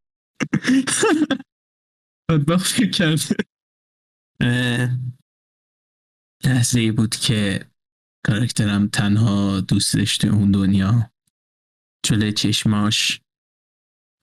بدبخت 2.30 2.66
فکر 2.66 2.90
کرده 2.90 3.36
اه، 4.40 4.98
لحظه 6.44 6.80
ای 6.80 6.90
بود 6.90 7.14
که 7.14 7.70
کاراکترم 8.26 8.88
تنها 8.88 9.60
دوست 9.60 9.96
داشته 9.96 10.28
اون 10.28 10.50
دنیا. 10.50 11.12
جلوی 12.06 12.32
چشماش 12.32 13.20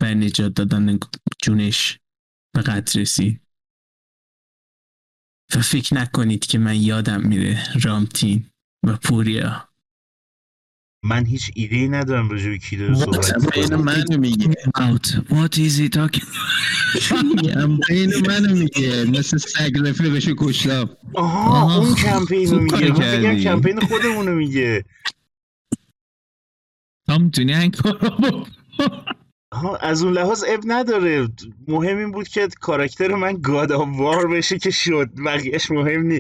بر 0.02 0.14
نجات 0.14 0.54
دادن 0.54 1.00
جونش 1.44 2.00
به 2.56 2.62
قدر 2.62 3.02
رسید. 3.02 3.42
و 5.56 5.62
فکر 5.62 5.96
نکنید 5.96 6.46
که 6.46 6.58
من 6.60 6.76
یادم 6.76 7.28
میره 7.28 7.74
رامتین 7.84 8.50
و 8.86 8.98
پوریا. 8.98 9.67
من 11.08 11.26
هیچ 11.26 11.52
ایده 11.56 11.76
ای 11.76 11.88
ندارم 11.88 12.30
راجع 12.30 12.50
به 12.50 12.58
کی 12.58 12.78
داره 12.78 12.96
صحبت 12.96 13.34
بین 13.56 13.64
می‌کنه. 13.64 13.78
منو 13.78 14.18
میگه. 14.20 14.54
Out. 14.78 15.08
What 15.08 15.54
is 15.58 15.80
he 15.80 15.90
talking 15.90 16.26
بین 17.90 18.12
منو 18.28 18.56
میگه. 18.56 19.06
مثل 19.06 19.38
سگ 19.38 19.72
رفیقشو 19.88 20.36
کشتم. 20.38 20.90
آها 21.14 21.50
آها، 21.50 21.78
اون 21.78 21.96
کمپین 21.96 22.50
رو 22.50 22.60
میگه. 22.60 22.92
من 22.92 23.22
بگم. 23.22 23.40
کمپین 23.40 23.80
خودمونو 23.80 24.32
میگه. 24.32 24.86
تا 27.08 27.18
می‌تونی 27.18 27.54
این 27.56 27.72
کار 27.72 28.48
از 29.82 30.04
اون 30.04 30.14
لحاظ 30.14 30.44
اب 30.48 30.60
نداره. 30.66 31.28
مهم 31.68 31.98
این 31.98 32.12
بود 32.12 32.28
که 32.28 32.48
کاراکتر 32.60 33.16
من 33.16 33.38
گاد 33.42 33.72
وار 33.72 34.28
بشه 34.28 34.60
که 34.60 34.72
شد. 34.72 35.10
بقیهش 35.26 35.72
مهم 35.72 36.02
نی 36.02 36.20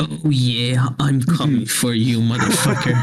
Oh 0.00 0.30
yeah, 0.30 0.88
I'm 0.98 1.20
coming 1.36 1.66
for 1.80 1.92
you 1.94 2.18
motherfucker. 2.30 2.96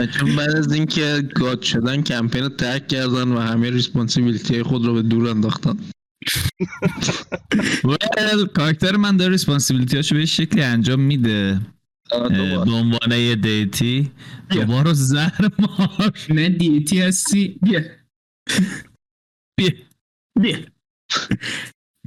چون 0.18 0.36
بعد 0.36 0.56
از 0.56 0.72
اینکه 0.72 1.28
god 1.34 1.62
شدن 1.62 2.02
کمپین 2.02 2.42
رو 2.42 2.48
ترک 2.48 2.88
کردن 2.88 3.28
و 3.28 3.38
همه 3.40 3.70
responsibility 3.70 4.62
خود 4.62 4.84
رو 4.86 4.94
به 4.94 5.02
دور 5.02 5.28
انداختن. 5.28 5.76
Well, 7.86 8.48
کاراکتر 8.54 8.96
من 8.96 9.16
داره 9.16 9.30
responsibility 9.30 9.99
اشو 9.99 10.14
به 10.14 10.26
شکلی 10.26 10.62
انجام 10.62 11.00
میده. 11.00 11.60
به 12.10 12.70
عنوان 12.72 13.12
یه 13.12 13.36
deity. 13.36 14.10
دوباره 14.50 14.92
زهر 14.92 15.48
مار 15.58 16.12
نه 16.28 16.48
deity 16.48 17.00
هستی. 17.00 17.58
بیا. 17.62 17.80
بیا. 19.56 19.70
بیا. 20.40 20.58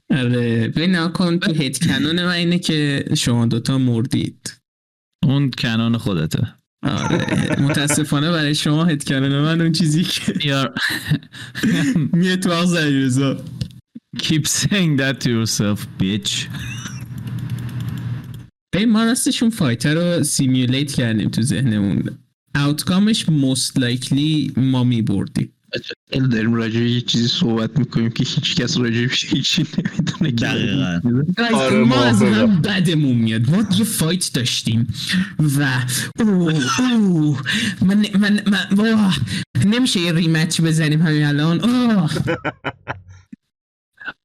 آره. 0.09 0.67
ببین 0.67 1.07
کن 1.07 1.39
تو 1.39 1.53
هیت 1.53 1.87
کنون 1.87 2.25
من 2.25 2.31
اینه 2.31 2.59
که 2.59 3.05
شما 3.17 3.45
دوتا 3.45 3.77
مردید. 3.77 4.61
اون 5.23 5.51
کنان 5.51 5.97
خودته. 5.97 6.47
آره. 6.83 7.61
متاسفانه 7.61 8.31
برای 8.31 8.55
شما 8.55 8.85
هد 8.85 9.03
کردن 9.03 9.41
من 9.41 9.61
اون 9.61 9.71
چیزی 9.71 10.03
که 10.03 10.33
یار. 10.43 10.73
میه 12.13 12.37
تو 12.37 12.51
آغز 12.51 12.75
علیرضا 12.75 13.37
keep 14.17 14.47
saying 14.47 14.97
that 14.97 15.19
to 15.21 15.29
yourself 15.29 15.87
bitch. 15.99 16.47
ببین 18.73 18.91
ما 18.91 19.03
راستشون 19.03 19.49
فایتر 19.49 20.17
رو 20.17 20.23
سیمیولیت 20.23 20.91
کردیم 20.91 21.29
تو 21.29 21.41
ذهنمون. 21.41 22.17
اوتکامش 22.55 23.25
most 23.25 23.79
likely 23.79 24.57
ما 24.57 24.83
می 24.83 25.01
بردیم 25.01 25.54
خیلی 25.54 25.54
داریم 26.31 26.53
راجع 26.53 26.79
به 26.79 26.89
یه 26.91 27.01
چیزی 27.01 27.27
صحبت 27.27 27.79
می‌کنیم 27.79 28.09
که 28.09 28.23
هیچ 28.23 28.55
کس 28.55 28.77
راجبش 28.77 29.25
هیچی 29.25 29.65
نمی‌دونه 29.77 30.31
که 30.31 30.45
دقیقاً. 30.45 31.01
آره، 31.53 31.83
ما 31.83 32.03
از. 32.03 32.23
هم 32.23 32.61
بدمون 32.61 33.15
میاد 33.15 33.49
ما 33.49 33.63
یه 33.77 33.83
فایت 33.83 34.33
داشتیم 34.33 34.93
و 35.39 35.85
اوه 36.19 36.81
اوه 36.91 37.41
من 37.81 38.05
من 38.19 38.39
من. 38.77 39.13
نمیشه 39.65 39.99
یه 39.99 40.11
ریمچ 40.13 40.61
بزنیم 40.61 41.01
همین 41.01 41.25
الان 41.25 41.61
اوه 41.61 42.09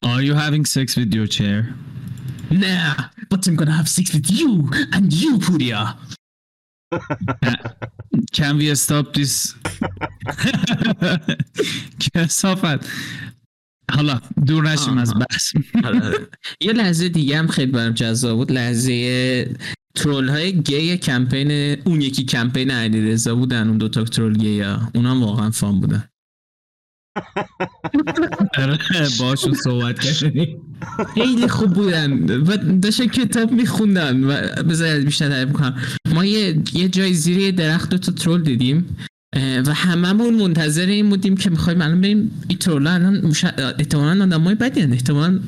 are 0.05 0.23
you 0.23 0.35
having 0.35 0.65
sex 0.65 0.97
with 0.97 1.15
your 1.15 1.27
chair? 1.27 1.65
نه 2.51 2.97
but 3.35 3.47
I'm 3.47 3.57
gonna 3.57 3.77
have 3.81 3.89
sex 3.89 4.07
with 4.15 4.31
you 4.31 4.71
and 4.93 5.13
you 5.13 5.39
Puria 5.39 5.83
can 8.33 8.59
we 8.59 8.75
stop 8.75 9.13
this? 9.15 9.55
کسافت. 12.01 12.89
حالا 13.91 14.21
دور 14.47 14.69
نشیم. 14.69 14.99
از 14.99 15.15
بحث. 15.15 15.53
یه 16.67 16.73
لحظه 16.73 17.09
دیگه 17.09 17.39
هم 17.39 17.47
خیلی 17.47 17.73
برام 17.73 17.93
جذاب 17.93 18.37
بود. 18.37 18.53
لحظه 18.53 19.55
ترول 19.95 20.29
های 20.29 20.63
گی 20.63 20.97
کمپین 20.99 21.51
اون 21.85 22.01
یکی 22.01 22.25
کمپین 22.25 22.71
علیرضا 22.71 23.35
بودن 23.35 23.69
اون 23.69 23.79
دوتا 23.79 24.05
ترول 24.05 24.39
گی 24.39 24.61
ها 24.61 24.91
اونا 24.95 25.21
واقعا 25.21 25.51
فان 25.51 25.81
بودن. 25.81 26.05
آره، 28.59 28.79
باشون 29.19 29.55
صحبت 29.55 30.01
کردیم. 30.01 30.70
خیلی 31.15 31.49
خوب 31.49 31.75
بودن 31.75 32.13
و 32.41 32.57
داشتن 32.83 33.07
کتاب 33.07 33.53
میخوندن 33.53 34.25
و 34.25 34.63
بذار 34.63 35.01
بیشتر 35.01 35.29
تعریف 35.29 35.53
کنم 35.53 35.77
ما 36.15 36.25
یه, 36.25 36.63
یه 36.75 36.89
جای 36.89 37.15
زیر 37.15 37.51
درخت 37.51 37.91
دو 37.91 37.99
تا 37.99 38.13
ترول 38.13 38.43
دیدیم 38.43 38.97
و 39.67 39.75
هممون 39.75 40.35
منتظر 40.35 40.87
این 40.87 41.09
بودیم 41.09 41.37
که 41.37 41.51
می‌خوایم 41.51 41.81
الان 41.81 42.01
بریم 42.01 42.43
این 42.49 42.59
ترول 42.59 42.87
الان 42.87 43.27
مش- 43.27 43.45
احتمالا 43.79 44.25
آدم 44.25 44.41
های 44.43 44.55
بدی 44.55 44.81
هن. 44.81 44.93
احتمالا 44.93 45.41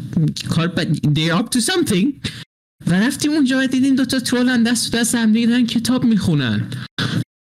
کار 0.49 0.69
بد 0.69 0.95
they 0.97 1.33
up 1.43 1.59
to 1.59 1.61
something. 1.63 2.07
و 2.87 2.95
رفتیم 2.95 3.31
اونجا 3.33 3.59
و 3.59 3.67
دیدیم 3.67 3.95
دوتا 3.95 4.21
ترول 4.21 4.49
هم 4.49 4.65
دست 4.65 4.95
دست 4.95 5.15
هم 5.15 5.33
دیگه 5.33 5.47
دارن 5.47 5.67
کتاب 5.67 6.05
می‌خونن. 6.05 6.65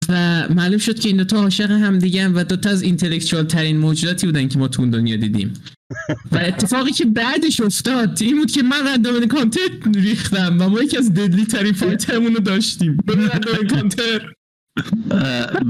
و 0.08 0.46
معلوم 0.54 0.78
شد 0.78 0.98
که 0.98 1.08
این 1.08 1.16
دوتا 1.16 1.36
عاشق 1.36 1.70
هم 1.70 1.98
دیگه 1.98 2.28
و 2.28 2.44
دوتا 2.44 2.70
از 2.70 2.82
اینتלקچوال 2.82 3.44
ترین 3.44 3.76
موجوداتی 3.76 4.26
بودن 4.26 4.48
که 4.48 4.58
ما 4.58 4.68
تو 4.68 4.82
اون 4.82 4.90
دنیا 4.90 5.16
دیدیم. 5.16 5.52
و 6.32 6.36
اتفاقی 6.38 6.90
که 6.90 7.04
بعدش 7.04 7.60
افتاد 7.60 8.18
این 8.20 8.36
بود 8.36 8.50
که 8.50 8.62
من 8.62 8.86
رندوم 8.86 9.26
کانتر 9.26 9.68
ریختم 9.94 10.56
و 10.60 10.68
ما 10.68 10.82
یکی 10.82 10.96
از 10.96 11.14
ددلی 11.14 11.46
ترین 11.46 11.72
فایترمون 11.72 12.34
رو 12.34 12.40
داشتیم 12.40 12.98
رندوم 13.08 13.68
کانتر 13.68 14.32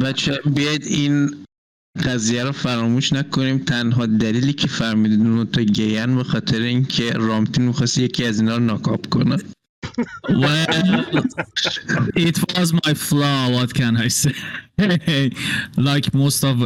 بچه 0.00 0.40
بیاید 0.54 0.86
این 0.86 1.30
قضیه 2.04 2.44
رو 2.44 2.52
فراموش 2.52 3.12
نکنیم. 3.12 3.58
تنها 3.58 4.06
دلیلی 4.06 4.52
که 4.52 4.68
فهمیدین 4.68 5.26
اون 5.26 5.46
تا 5.46 5.62
گیان 5.62 6.16
به 6.16 6.24
خاطر 6.24 6.60
اینکه 6.60 7.10
رامتین 7.10 7.64
می‌خواست 7.64 7.98
یکی 7.98 8.24
از 8.24 8.40
اینا 8.40 8.56
رو 8.56 8.62
ناکاپ 8.62 9.08
کنه. 9.08 9.36
Well 10.28 10.84
it 12.16 12.36
was 12.38 12.72
my 12.72 12.94
flaw 12.94 13.50
what 13.56 13.70
can 13.74 13.96
I 13.96 14.08
say? 14.08 14.34
like 15.88 16.12
most 16.14 16.44
of 16.44 16.56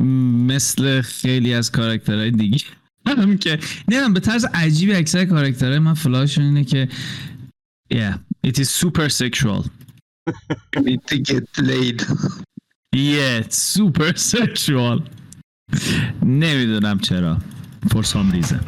مثل 0.48 1.00
خیلی 1.00 1.54
از 1.54 1.72
کاراکترهای 1.72 2.30
دیگه 2.30 2.58
هم 3.06 3.38
که 3.38 3.58
نمی‌دونم 3.88 4.14
به 4.14 4.20
طرز 4.20 4.44
عجیبی 4.54 4.94
اکثر 4.94 5.24
کاراکترهای 5.24 5.78
من 5.78 5.94
فلاشون 5.94 6.44
اینه 6.44 6.64
که 6.64 6.88
yeah 7.94 8.14
it 8.46 8.58
is 8.58 8.70
super 8.70 9.08
sexual. 9.08 9.64
Need 10.76 11.06
to 11.06 11.18
get 11.18 11.48
laid. 11.58 12.02
Yeah 12.94 13.42
it's 13.42 13.58
super 13.58 14.16
sexual. 14.16 15.02
نمی‌دونم 16.22 16.98
چرا 16.98 17.38
for 17.88 18.02
some 18.02 18.30
reason. 18.32 18.60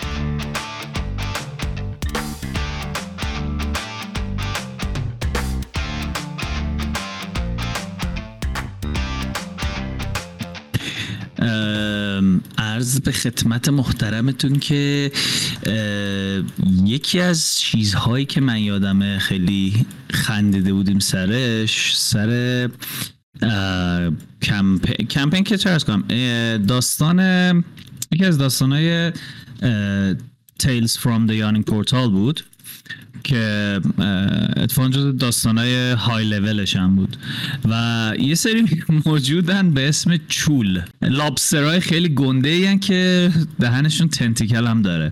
عرض 12.58 13.00
به 13.00 13.12
خدمت 13.12 13.68
محترمتون 13.68 14.58
که 14.58 15.12
یکی 16.84 17.20
از 17.20 17.58
چیزهایی 17.58 18.24
که 18.24 18.40
من 18.40 18.58
یادمه 18.58 19.18
خیلی 19.18 19.86
خندیده 20.10 20.72
بودیم 20.72 20.98
سرش 20.98 21.96
سر 21.96 22.68
اه، 23.42 24.10
کمپ- 24.42 25.02
کمپین 25.02 25.44
که 25.44 25.56
چه 25.56 25.78
کنم 25.78 26.04
داستان 26.66 27.20
یکی 28.12 28.24
از 28.24 28.38
داستانهای 28.38 29.12
Tales 30.62 30.96
from 30.96 31.26
the 31.28 31.34
Yawning 31.42 31.64
Portal 31.72 32.08
بود. 32.08 32.44
که 33.24 33.80
اتفاقا 34.56 34.88
جز 34.88 35.16
داستانهای 35.16 35.90
های 35.90 36.24
لولش 36.24 36.76
هم 36.76 36.96
بود. 36.96 37.16
و 37.70 38.12
یه 38.18 38.34
سری 38.34 38.82
موجودن 39.06 39.70
به 39.70 39.88
اسم 39.88 40.16
chuul. 40.28 40.82
lobster 41.02 41.63
های 41.63 41.80
خیلی 41.80 42.08
گنده 42.08 42.48
این 42.48 42.78
که 42.78 43.30
دهنشون 43.60 44.08
tentacle 44.08 44.66
هم 44.66 44.82
داره. 44.82 45.10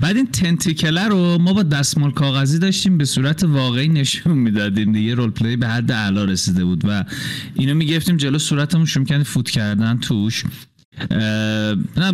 بعد 0.00 0.16
این 0.16 0.26
tentacle 0.26 0.95
ه 0.95 1.04
رو 1.04 1.38
ما 1.38 1.52
با 1.52 1.62
دستمال 1.62 2.10
کاغذی 2.10 2.58
داشتیم 2.58 2.98
به 2.98 3.04
صورت 3.04 3.44
واقعی 3.44 3.88
نشون 3.88 4.38
می‌دادیم. 4.38 4.92
دیگه 4.92 5.14
role 5.14 5.30
play 5.30 5.56
به 5.56 5.68
حد 5.68 5.92
اعلا 5.92 6.24
رسیده 6.24 6.64
بود 6.64 6.84
و 6.88 7.04
اینو 7.54 7.74
می‌گرفتیم 7.74 8.16
جلو 8.16 8.38
صورتمون 8.38 8.86
کردیم 8.86 9.22
فوت 9.22 9.50
کردن 9.50 9.98
توش. 9.98 10.44
نه 11.96 12.12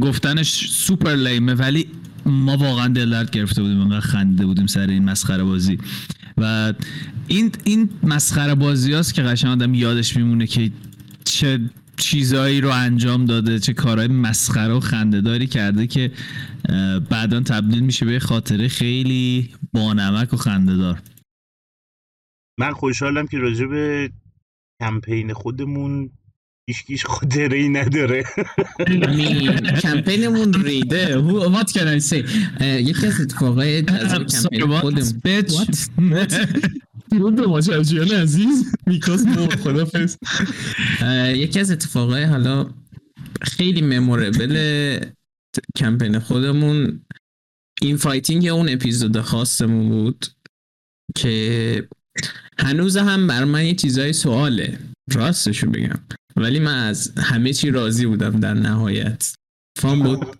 گفتنش 0.00 0.70
super 0.70 1.14
lame 1.14 1.46
ه 1.46 1.54
ولی 1.54 1.86
ما 2.26 2.56
واقعا 2.56 2.88
دل 2.88 3.10
درد 3.10 3.30
گرفته 3.30 3.62
بودیم 3.62 3.80
انقدر 3.80 4.00
خنده 4.00 4.46
بودیم 4.46 4.66
سر 4.66 4.86
این 4.86 5.04
مسخره 5.04 5.44
بازی. 5.44 5.78
و 6.36 6.72
این 7.28 7.52
این 7.64 7.90
مسخره 8.02 8.54
بازی 8.54 8.92
هاست 8.92 9.14
که 9.14 9.22
قشنگ 9.22 9.50
آدم 9.50 9.74
یادش 9.74 10.16
میمونه 10.16 10.46
که 10.46 10.70
چه 11.24 11.60
چیزایی 11.96 12.60
رو 12.60 12.70
انجام 12.70 13.24
داده 13.24 13.58
چه 13.58 13.72
کارهای 13.72 14.08
مسخره 14.08 14.74
و 14.74 14.80
خندهداری 14.80 15.46
کرده 15.46 15.86
که 15.86 16.12
بعدا 17.10 17.40
تبدیل 17.40 17.80
میشه 17.80 18.06
به 18.06 18.18
خاطره 18.18 18.68
خیلی 18.68 19.54
بانمک 19.72 20.34
و 20.34 20.36
خندهدار. 20.36 21.02
من 22.58 22.72
خوشحالم 22.72 23.26
که 23.26 23.38
راجع 23.38 23.66
به 23.66 24.10
کمپین 24.82 25.32
خودمون 25.32 26.10
هیچکیش 26.68 27.06
خاطره 27.06 27.56
ای 27.56 27.68
نداره. 27.68 28.24
همین 28.88 29.56
کمپینمون 29.60 30.54
ریده. 30.64 31.06
Who- 31.16 31.54
what 31.54 31.68
can 31.72 32.00
I 32.00 32.10
say? 32.10 32.30
یکی 32.62 33.06
از 33.06 33.20
اتفاقای 33.20 33.82
کمپین. 33.82 34.66
خودمون. 34.80 35.20
What? 35.48 35.78
درود 37.10 37.36
به 37.36 37.46
ماجرجویان 37.46 38.10
عزیز 38.10 38.72
میکاس 38.86 39.22
مرد 39.26 39.54
خدافز 39.60 40.16
یکی 41.34 41.60
از 41.60 41.70
اتفاقای 41.70 42.24
حالا 42.24 42.70
خیلی 43.42 43.82
memorable 43.82 44.98
کمپین 45.76 46.18
خودمون 46.18 47.00
این 47.82 47.96
fighting 47.96 48.44
یا 48.44 48.54
اون 48.54 48.68
اپیزود 48.68 49.20
خاصمون 49.20 49.88
بود 49.88 50.26
که 51.14 51.88
هنوز 52.58 52.96
هم 52.96 53.26
بر 53.26 53.44
من 53.44 53.64
یه 53.66 53.74
چیزای 53.74 54.12
سواله. 54.12 54.78
راستشو 55.14 55.70
بگم. 55.70 55.98
ولی 56.36 56.58
من 56.60 56.82
از 56.86 57.12
همه 57.18 57.52
چی 57.52 57.70
راضی 57.70 58.06
بودم 58.06 58.40
در 58.40 58.54
نهایت. 58.54 59.34
فان 59.78 60.02
بود. 60.02 60.26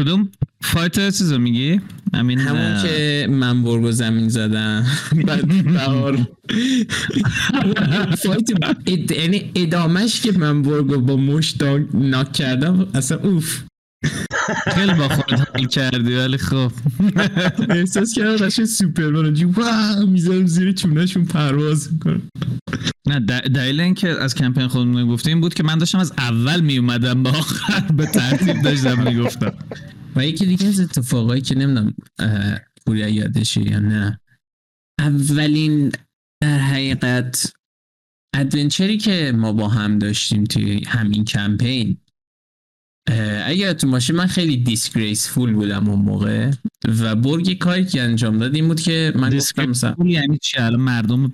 کدوم 0.00 0.30
فایت 0.62 0.94
چیزو 0.94 1.38
میگی؟ 1.38 1.80
همین 2.14 2.38
همون 2.38 2.82
که 2.82 3.26
من 3.30 3.62
برگو 3.62 3.92
زمین 3.92 4.28
زدم. 4.28 4.86
بعد 5.26 5.64
بهار. 5.64 6.16
فایت 8.22 8.50
اد- 8.86 9.10
یعنی 9.10 9.52
ادامش 9.54 10.20
که 10.20 10.32
من 10.32 10.62
برگو 10.62 11.00
با 11.00 11.16
مش 11.16 11.50
داگ 11.50 11.82
ناک 11.94 12.32
کردم 12.32 12.88
اصلا 12.94 13.18
اوف. 13.18 13.62
خیلی 14.74 14.94
با 14.94 15.08
خودت 15.08 15.48
حال 15.54 15.66
کردی 15.66 16.14
ولی 16.14 16.38
خب. 16.38 16.72
احساس 17.70 18.14
کردم 18.14 18.36
قشنگ 18.36 18.66
سوپرمن 18.66 19.34
جو 19.34 19.52
واو 19.52 20.06
می‌ذارم 20.06 20.46
زیر 20.46 20.72
چونهشون 20.72 21.24
پرواز 21.24 21.92
می‌کنم. 21.92 22.22
نه 23.06 23.20
دلیل 23.40 23.80
اینکه 23.80 24.08
از 24.08 24.34
کمپین 24.34 24.68
خودمون 24.68 25.08
گفتیم 25.08 25.32
این 25.32 25.40
بود 25.40 25.54
که 25.54 25.62
من 25.62 25.78
داشتم 25.78 25.98
از 25.98 26.12
اول 26.18 26.60
می 26.60 26.78
اومدم 26.78 27.22
به 27.22 27.30
آخر 27.30 27.80
به 27.80 28.06
ترتیب 28.06 28.62
داشتم 28.62 29.02
می‌گفتم. 29.02 29.52
و 30.16 30.26
یکی 30.26 30.46
دیگه 30.46 30.66
از 30.66 30.80
اتفاقایی 30.80 31.42
که 31.42 31.54
نمی‌دونم 31.54 31.94
پوریا 32.86 33.08
یادشه 33.08 33.60
یا 33.70 33.78
نه. 33.78 34.20
اولین 34.98 35.92
حقیقت 36.44 37.52
ادونچری 38.34 38.98
که 38.98 39.32
ما 39.36 39.52
با 39.52 39.68
هم 39.68 39.98
داشتیم 39.98 40.44
توی 40.44 40.84
همین 40.84 41.24
کمپین 41.24 41.98
اگر 43.46 43.72
تو 43.72 43.86
ماشین 43.88 44.16
من 44.16 44.26
خیلی 44.26 44.56
دیسگریسفول 44.56 45.52
بودم 45.52 45.88
اون 45.88 45.98
موقع 45.98 46.50
و 47.00 47.16
برگ 47.16 47.58
کاری 47.58 47.84
که 47.84 48.02
انجام 48.02 48.38
داد 48.38 48.54
این 48.54 48.68
بود 48.68 48.80
که 48.80 49.12
من 49.16 49.36
گفتم 49.36 49.64
مثلا 49.66 49.94
یعنی 50.04 50.38
چی؟ 50.42 50.58
الان 50.58 50.80
مردم 50.80 51.32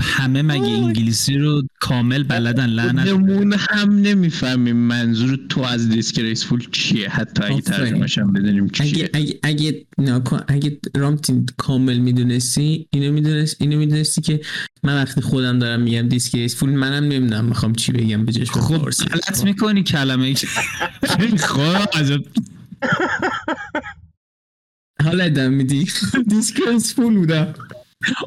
همه 0.00 0.42
مگه 0.42 0.62
انگلیسی 0.62 1.38
رو 1.38 1.62
کامل 1.80 2.22
بلدن؟ 2.22 2.66
لعنت 2.66 3.10
خودمون 3.10 3.52
هم 3.58 3.90
نمی‌فهمیم 4.00 4.76
منظور 4.76 5.38
تو 5.48 5.60
از 5.62 5.88
دیسگریسفول 5.88 6.66
چیه؟ 6.72 7.08
حتی 7.08 7.42
اگه. 7.44 7.60
ترجمهش 7.60 8.18
هم 8.18 8.32
بدونیم 8.32 8.68
چیه. 8.68 9.10
اگه 9.14 9.38
اگه 9.42 9.86
اگه 9.98 10.44
اگه 10.48 10.78
رامتین 10.96 11.46
کامل 11.56 11.98
می‌دونستی 11.98 12.86
اینو 12.90 13.12
می‌دونست 13.12 13.56
اینو 13.60 13.78
می‌دونستی 13.78 14.20
که 14.20 14.40
من 14.82 15.02
وقتی 15.02 15.20
خودم 15.20 15.58
دارم 15.58 15.80
میگم 15.80 16.08
دیسگریسفول 16.08 16.70
منم 16.70 17.04
نمی‌دونم 17.04 17.44
می‌خوام 17.44 17.72
چی 17.72 17.92
بگم 17.92 18.24
به 18.24 18.32
جاش 18.32 18.50
خب. 18.50 18.78
غلط 18.78 19.44
می‌کنی 19.44 19.82
کلمه 19.82 20.34
خب 21.36 21.88
عجب. 21.94 22.20
حالا 25.04 25.24
ادام 25.24 25.52
میدی. 25.52 25.88
دیسگریسفول 26.30 27.14
بودم. 27.14 27.54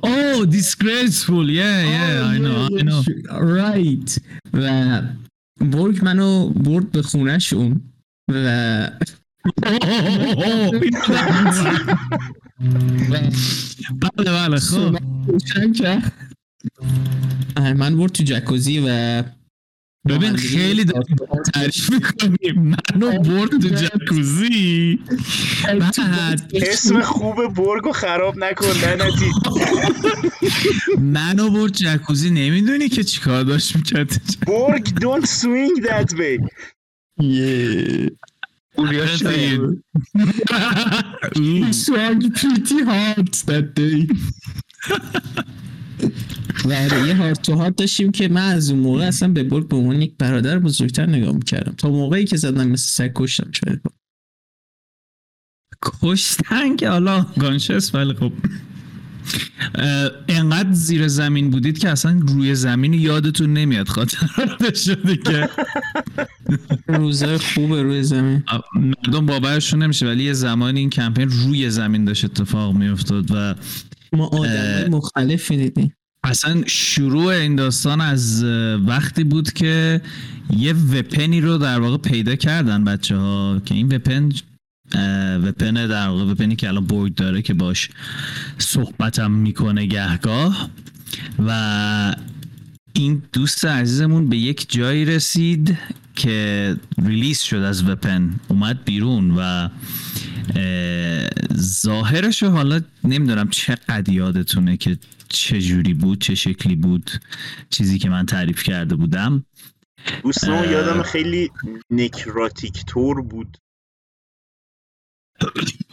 Oh, 0.03 0.45
disgraceful. 0.45 1.49
Yeah, 1.49 1.81
yeah, 1.81 2.25
I 2.25 2.37
know, 2.37 2.67
I 2.79 2.81
know. 2.83 3.01
right 3.41 4.21
و 4.53 5.01
برگ 5.59 6.03
منو 6.03 6.49
برد 6.49 6.91
به 6.91 7.01
خونهشون 7.01 7.81
و 8.31 8.89
بله 14.01 14.31
بله 14.31 14.59
خب. 14.59 14.97
آره، 17.57 17.73
من 17.73 17.97
برد 17.97 18.11
تو 18.11 18.23
جکوزی 18.23 18.79
و 18.79 19.23
ببین 20.09 20.35
خیلی 20.35 20.85
داری 20.85 21.15
تعریف 21.53 21.89
می‌کنی 21.89 22.51
منو 22.51 23.19
برد 23.19 23.49
تو 23.49 23.69
جکوزی 23.69 24.99
بعد 25.79 26.51
اسم 26.53 27.01
خوب 27.01 27.53
برگو 27.53 27.91
خراب 27.91 28.37
نکن 28.37 28.65
لعنتی 28.65 29.31
منو 30.99 31.49
برد 31.49 31.71
جکوزی 31.71 32.29
نمی‌دونی 32.29 32.89
که 32.89 33.03
چیکار 33.03 33.43
داشت 33.43 33.75
می‌کرد 33.75 34.21
برگ 34.47 34.87
don't 34.87 35.25
swing 35.25 35.83
that 35.83 36.13
way. 36.17 36.47
پوریا 38.75 39.07
شاید. 39.07 39.61
He 41.35 41.73
swung 41.73 42.21
pretty 42.39 42.79
hard 42.91 43.33
that 43.49 43.67
day. 43.75 43.99
و 46.65 46.73
آره، 46.73 47.07
یه 47.07 47.15
هارت 47.15 47.41
تو 47.41 47.55
هارت 47.55 47.75
داشتیم 47.75 48.11
که 48.11 48.27
من 48.27 48.51
از 48.51 48.71
اون 48.71 48.79
موقع 48.79 49.07
اصلا 49.07 49.29
به 49.29 49.43
برگ 49.43 49.67
به 49.67 49.75
عنوان 49.75 50.01
یک 50.01 50.13
برادر 50.19 50.59
بزرگتر 50.59 51.05
نگاه 51.05 51.35
می‌کردم. 51.35 51.73
تا 51.77 51.89
موقعی 51.89 52.25
که 52.25 52.37
زدم 52.37 52.67
مثل 52.67 52.87
سگ 52.87 53.11
کشتم 53.15 53.51
شاید. 53.51 53.81
کشتن 56.01 56.75
که 56.75 56.89
حالا 56.89 57.25
گانشس 57.39 57.95
ولی 57.95 58.13
خب. 58.13 58.31
انقدر 60.27 60.73
زیر 60.73 61.07
زمین 61.07 61.49
بودید 61.49 61.77
که 61.77 61.89
اصلا 61.89 62.19
روی 62.27 62.55
زمین 62.55 62.93
یادتون 62.93 63.53
نمیاد 63.53 63.87
خاطر 63.87 64.73
شده 64.73 65.17
که 65.17 65.49
روزای 66.87 67.37
خوب 67.37 67.73
روی 67.73 68.03
زمین. 68.03 68.43
مردم 68.75 69.25
باورشون 69.25 69.83
نمیشه 69.83 70.05
ولی 70.05 70.23
یه 70.23 70.33
زمانی 70.33 70.79
این 70.79 70.89
کمپین 70.89 71.29
روی 71.29 71.69
زمین 71.69 72.05
داشت 72.05 72.25
اتفاق 72.25 72.73
میافتاد 72.75 73.31
و 73.31 73.55
ما 74.13 74.27
آدم 74.27 74.89
مختلفی 74.89 75.57
دیدیم. 75.57 75.95
اصلا 76.23 76.63
شروع 76.67 77.25
این 77.25 77.55
داستان 77.55 78.01
از 78.01 78.43
وقتی 78.85 79.23
بود 79.23 79.53
که 79.53 80.01
یه 80.57 80.73
وپنی 80.73 81.41
رو 81.41 81.57
در 81.57 81.79
واقع 81.79 81.97
پیدا 81.97 82.35
کردن 82.35 82.83
بچه 82.83 83.15
ها 83.15 83.61
که 83.65 83.75
این 83.75 83.95
وپن 83.95 84.29
وپن 85.43 85.73
در 85.73 86.07
واقع 86.07 86.23
وپنی 86.23 86.55
که 86.55 86.67
الان 86.67 86.85
بورد 86.85 87.15
داره 87.15 87.41
که 87.41 87.53
باش 87.53 87.89
صحبتم 88.57 89.31
می‌کنه 89.31 89.85
گهگاه. 89.85 90.69
و 91.47 92.15
این 92.93 93.23
دوست 93.33 93.65
عزیزمون 93.65 94.29
به 94.29 94.37
یک 94.37 94.65
جایی 94.69 95.05
رسید 95.05 95.77
که 96.15 96.75
ریلیز 97.05 97.41
شد 97.41 97.55
از 97.55 97.89
وپن. 97.89 98.33
اومد 98.47 98.83
بیرون 98.85 99.31
و 99.37 99.69
اه، 100.55 101.29
ظاهرش 101.57 102.43
رو 102.43 102.49
حالا 102.49 102.81
نمی‌دونم 103.03 103.49
چقدر 103.49 104.13
یادتونه 104.13 104.77
که 104.77 104.97
چه 105.29 105.61
جوری 105.61 105.93
بود 105.93 106.21
چه 106.21 106.35
شکلی 106.35 106.75
بود 106.75 107.11
چیزی 107.69 107.99
که 107.99 108.09
من 108.09 108.25
تعریف 108.25 108.63
کرده 108.63 108.95
بودم. 108.95 109.45
دوستان 110.23 110.57
اه. 110.57 110.71
یادم 110.71 111.03
خیلی 111.03 111.51
نکراتیک 111.89 112.85
تور 112.85 113.21
بود. 113.21 113.57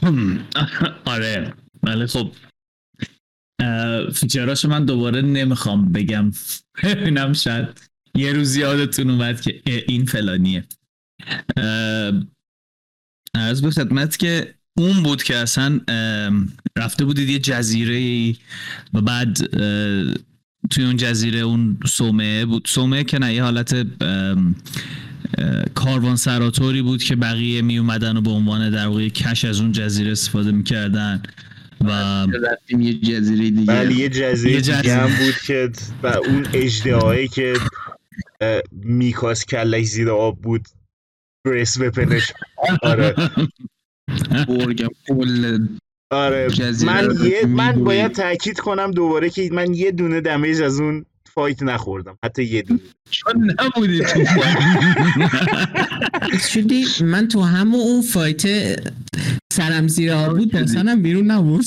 آره 1.05 1.55
ولی 1.83 2.07
خب 2.07 2.33
اه، 3.61 4.11
فیچراشو 4.11 4.69
من 4.69 4.85
دوباره 4.85 5.23
نمی‌خوام 5.23 5.93
بگم. 5.93 6.31
ببینم 6.83 7.33
شاید 7.33 7.91
یه 8.15 8.33
روز 8.33 8.57
یادتون 8.57 9.11
اومد 9.11 9.41
که 9.41 9.63
این 9.65 10.05
فلانیه. 10.07 10.65
عرض 13.35 13.63
به 13.63 13.71
خدمت 13.71 14.17
که 14.17 14.55
اون 14.77 15.03
بود 15.03 15.23
که 15.23 15.37
اصلا 15.37 15.81
رفته 16.79 17.05
بودید 17.05 17.29
یه 17.29 17.39
جزیره 17.39 17.95
ای 17.95 18.37
و 18.95 19.01
بعد 19.01 19.39
توی 20.71 20.85
اون 20.85 20.97
جزیره 20.97 21.39
اون 21.39 21.79
صومعه 21.87 22.45
بود 22.45 22.69
صومعه 22.69 23.05
که 23.05 23.19
نه 23.19 23.35
یه 23.35 23.43
حالت 23.43 23.87
کاروان 25.75 26.17
سراتوری 26.17 26.83
بود 26.83 27.03
که 27.03 27.17
بقیه 27.17 27.63
می 27.63 27.79
اومدن 27.79 28.17
و 28.17 28.21
به 28.21 28.31
عنوان 28.31 28.71
در 28.71 28.87
واقع 28.87 29.09
کش 29.09 29.45
از 29.45 29.61
اون 29.61 29.73
جزیره 29.73 30.13
استفاده 30.13 30.53
می‌کردن 30.53 31.23
و 31.81 31.91
رفتیم 32.27 32.81
یه 32.83 32.95
جزیره 32.95 33.51
دیگه 33.51 33.73
ولی 33.73 33.95
یه 33.95 34.09
جزیره 34.09 34.55
یه 34.55 34.61
دیگه. 34.61 34.97
هم 34.97 35.09
بود 35.09 35.35
که 35.47 35.71
و 36.03 36.07
اون 36.07 36.47
اجدهایی 36.53 37.29
که 37.29 37.55
میکاس 38.73 39.45
کلش 39.45 39.87
زیر 39.87 40.11
آب 40.11 40.41
بود 40.43 40.69
برس 41.45 41.81
وپنش 41.81 42.33
آره. 42.83 43.15
برگم 44.49 44.89
آره. 46.11 46.49
من 46.85 47.17
یه 47.25 47.47
من. 47.47 47.85
باید 47.85 48.13
تاکید 48.13 48.61
کنم 48.61 48.91
دوباره 48.91 49.31
که 49.31 49.49
من 49.53 49.75
یه 49.75 49.91
دونه 49.91 50.21
دمیج 50.21 50.63
از 50.63 50.81
اون 50.81 51.07
فایت 51.35 51.63
نخوردم. 51.63 52.19
حتی 52.25 52.45
یه 52.45 52.63
دونه. 52.63 52.81
چون 53.11 53.55
نبودی 53.61 54.01
تو 54.01 54.25
شدی 56.53 56.85
من 57.05 57.29
تو 57.29 57.43
همون 57.43 57.81
اون 57.81 58.03
فایت 58.03 58.43
سرم 59.53 59.89
زیر 59.89 60.13
آب 60.13 60.39
بود 60.39 60.53
دستانم 60.53 61.03
بیرون 61.03 61.31
نبود. 61.31 61.65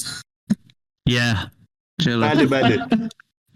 یه. 1.09 1.35
بله 2.05 2.45
بله. 2.45 2.87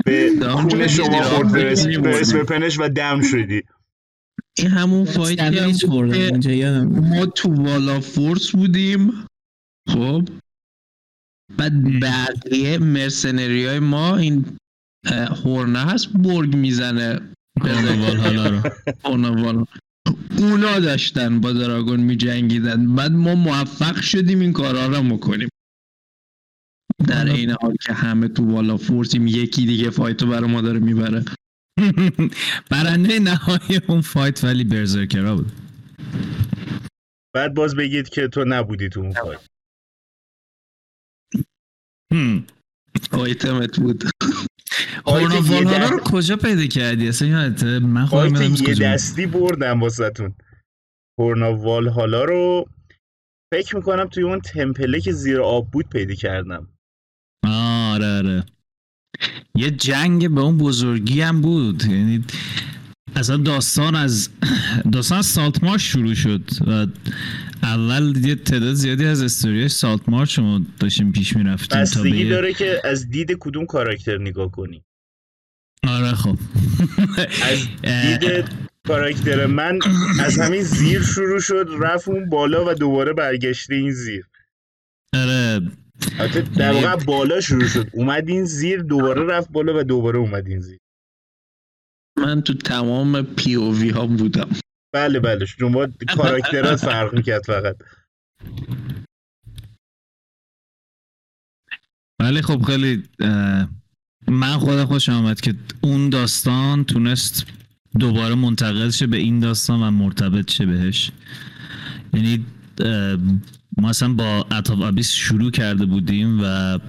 به 0.06 0.36
دام 0.41 0.69
خون 0.69 0.88
شدی، 0.88 0.89
شما 0.89 1.21
خورد 1.21 1.51
برس. 1.51 1.88
برس 1.88 2.34
وپنش 2.34 2.80
و 2.80 2.89
دم 2.89 3.21
شدی. 3.21 3.63
این 4.58 4.67
همون 4.67 5.06
فایتی 5.06 5.41
هم 5.41 6.41
یادم. 6.46 6.88
ما 6.88 7.26
تو 7.26 7.54
والا 7.54 8.00
فورس 8.00 8.52
بودیم. 8.52 9.12
خب. 9.89 10.30
بعد 11.58 12.00
بقیه 12.02 12.78
mercenary 12.77 13.65
های 13.65 13.80
ما 13.80 14.17
این 14.17 14.46
horn 15.43 15.72
ه 15.72 15.80
هست 15.80 16.13
برگ 16.13 16.56
می‌زنه. 16.56 17.20
رو. 19.26 19.65
اونا 20.38 20.80
داشتن 20.80 21.41
با 21.41 21.54
dragon 21.53 21.99
می 22.00 22.15
جنگیدن. 22.15 22.96
بعد 22.96 23.12
ما 23.12 23.36
موفق 23.36 24.02
شدیم 24.02 24.39
این 24.39 24.54
کارا 24.54 24.88
رو 24.88 25.04
بکنیم. 25.04 25.50
در 27.08 27.26
این 27.26 27.56
حال 27.62 27.76
که 27.86 27.93
همه 27.93 28.28
تو 28.28 28.52
wall 28.51 28.77
of 28.77 28.89
force 28.89 29.16
یم 29.16 29.27
یکی 29.28 29.65
دیگه 29.65 29.89
fight 29.89 30.21
و 30.21 30.27
برای 30.28 30.52
ما 30.52 30.62
داره 30.62 30.80
می‌بره. 30.80 31.26
برنده 32.71 33.19
نهایی 33.19 33.81
اون 33.87 34.01
fight 34.01 34.43
ولی 34.43 34.63
berserker 34.63 35.28
ا 35.28 35.36
بود. 35.35 35.51
بعد 37.35 37.53
باز 37.53 37.75
بگید 37.75 38.09
که 38.09 38.27
تو 38.27 38.45
نبودی 38.47 38.89
تو 38.89 38.99
اون 38.99 39.13
فایت. 39.13 39.47
هم. 42.13 42.47
آیتمت 43.11 43.79
بود. 43.79 44.03
حالا 45.05 45.89
رو 45.89 45.99
کجا 45.99 46.35
پیدا 46.35 46.65
کردی؟ 46.65 47.07
اصلا 47.07 47.27
یادته 47.27 47.79
من 47.79 48.05
خودم 48.05 48.41
یه. 48.41 48.75
دستی 48.75 49.25
بردم 49.25 49.81
واسهتون. 49.81 50.35
هورناوال 51.19 51.89
حالا 51.89 52.23
رو 52.23 52.65
فکر 53.53 53.75
می‌کنم 53.75 54.07
توی 54.07 54.23
اون 54.23 54.41
تمپله 54.41 55.01
که 55.01 55.11
زیر 55.11 55.41
آب 55.41 55.71
بود 55.71 55.89
پیدا 55.89 56.13
کردم. 56.13 56.67
آره 57.43 58.17
آره. 58.17 58.45
یه 59.56 59.71
جنگ 59.71 60.30
به 60.30 60.41
اون 60.41 60.58
بزرگی 60.58 61.21
هم 61.21 61.41
بود. 61.41 61.86
یعنی 61.86 62.23
اصلا 63.15 63.38
داستان 63.38 63.95
از 63.95 64.30
داستان 64.91 65.17
از 65.17 65.25
سالت 65.25 65.63
مارش 65.63 65.84
شروع 65.91 66.13
شد 66.13 66.41
و 66.67 66.88
اول 67.63 68.25
یه 68.25 68.36
تعداد 68.36 68.73
زیادی 68.73 69.06
از 69.06 69.23
استوریای 69.23 69.69
سالت 69.69 70.10
مارش 70.10 70.38
رو 70.38 70.60
داشتیم 70.80 71.12
پیش 71.12 71.36
می‌رفتیم 71.36 71.67
تا 71.67 71.80
بستگی 71.80 72.23
به 72.23 72.30
داره 72.30 72.53
که 72.53 72.82
از 72.84 73.10
دید 73.10 73.38
کدوم 73.39 73.65
کاراکتر 73.65 74.17
نگاه 74.17 74.51
کنی. 74.51 74.84
آره 75.88 76.12
خب. 76.12 76.38
از 77.43 77.67
دید 78.21 78.45
کاراکتر 78.88 79.45
من 79.45 79.80
از 80.19 80.39
همین 80.39 80.62
زیر 80.62 81.03
شروع 81.03 81.39
شد 81.39 81.67
رفت 81.80 82.08
اون 82.08 82.30
بالا 82.30 82.65
و 82.65 82.73
دوباره 82.73 83.13
برگشته 83.13 83.75
این 83.75 83.91
زیر. 83.91 84.25
آره. 85.13 85.62
البته 86.19 86.41
در 86.41 86.73
واقع 86.73 87.05
بالا 87.05 87.41
شروع 87.41 87.67
شد. 87.67 87.89
اومد 87.93 88.29
این 88.29 88.45
زیر 88.45 88.81
دوباره 88.81 89.23
رفت 89.23 89.51
بالا 89.51 89.79
و 89.79 89.83
دوباره 89.83 90.19
اومد 90.19 90.47
این 90.47 90.60
زیر. 90.60 90.77
من 92.17 92.41
تو 92.41 92.53
تمام 92.53 93.21
پی 93.21 93.55
او 93.55 93.75
وی 93.75 93.89
ها 93.89 94.07
بودم. 94.07 94.49
بله 94.93 95.19
بله. 95.19 95.45
شما 95.45 95.88
کاراکترات 96.15 96.79
فرق 96.89 97.13
می‌کرد 97.13 97.43
فقط. 97.43 97.77
ولی 102.21 102.41
خب 102.41 102.62
خیلی 102.62 103.03
من 104.27 104.57
خودم 104.57 104.86
خوش 104.86 105.10
آمد 105.10 105.41
که 105.41 105.55
اون 105.81 106.10
داستان 106.10 106.83
تونست 106.83 107.45
دوباره 107.99 108.36
منتقل 108.36 108.89
شه 108.89 109.07
به 109.07 109.17
این 109.17 109.39
داستان 109.39 109.83
و 109.83 109.91
مرتبط 109.91 110.51
شه 110.51 110.65
بهش. 110.65 111.12
یعنی 112.13 112.45
ما 113.77 113.89
اصلا 113.89 114.13
با 114.13 114.45
اطاف 114.51 114.81
ابیس 114.81 115.11
شروع 115.11 115.51
کرده 115.51 115.85
بودیم 115.85 116.39
و 116.43 116.79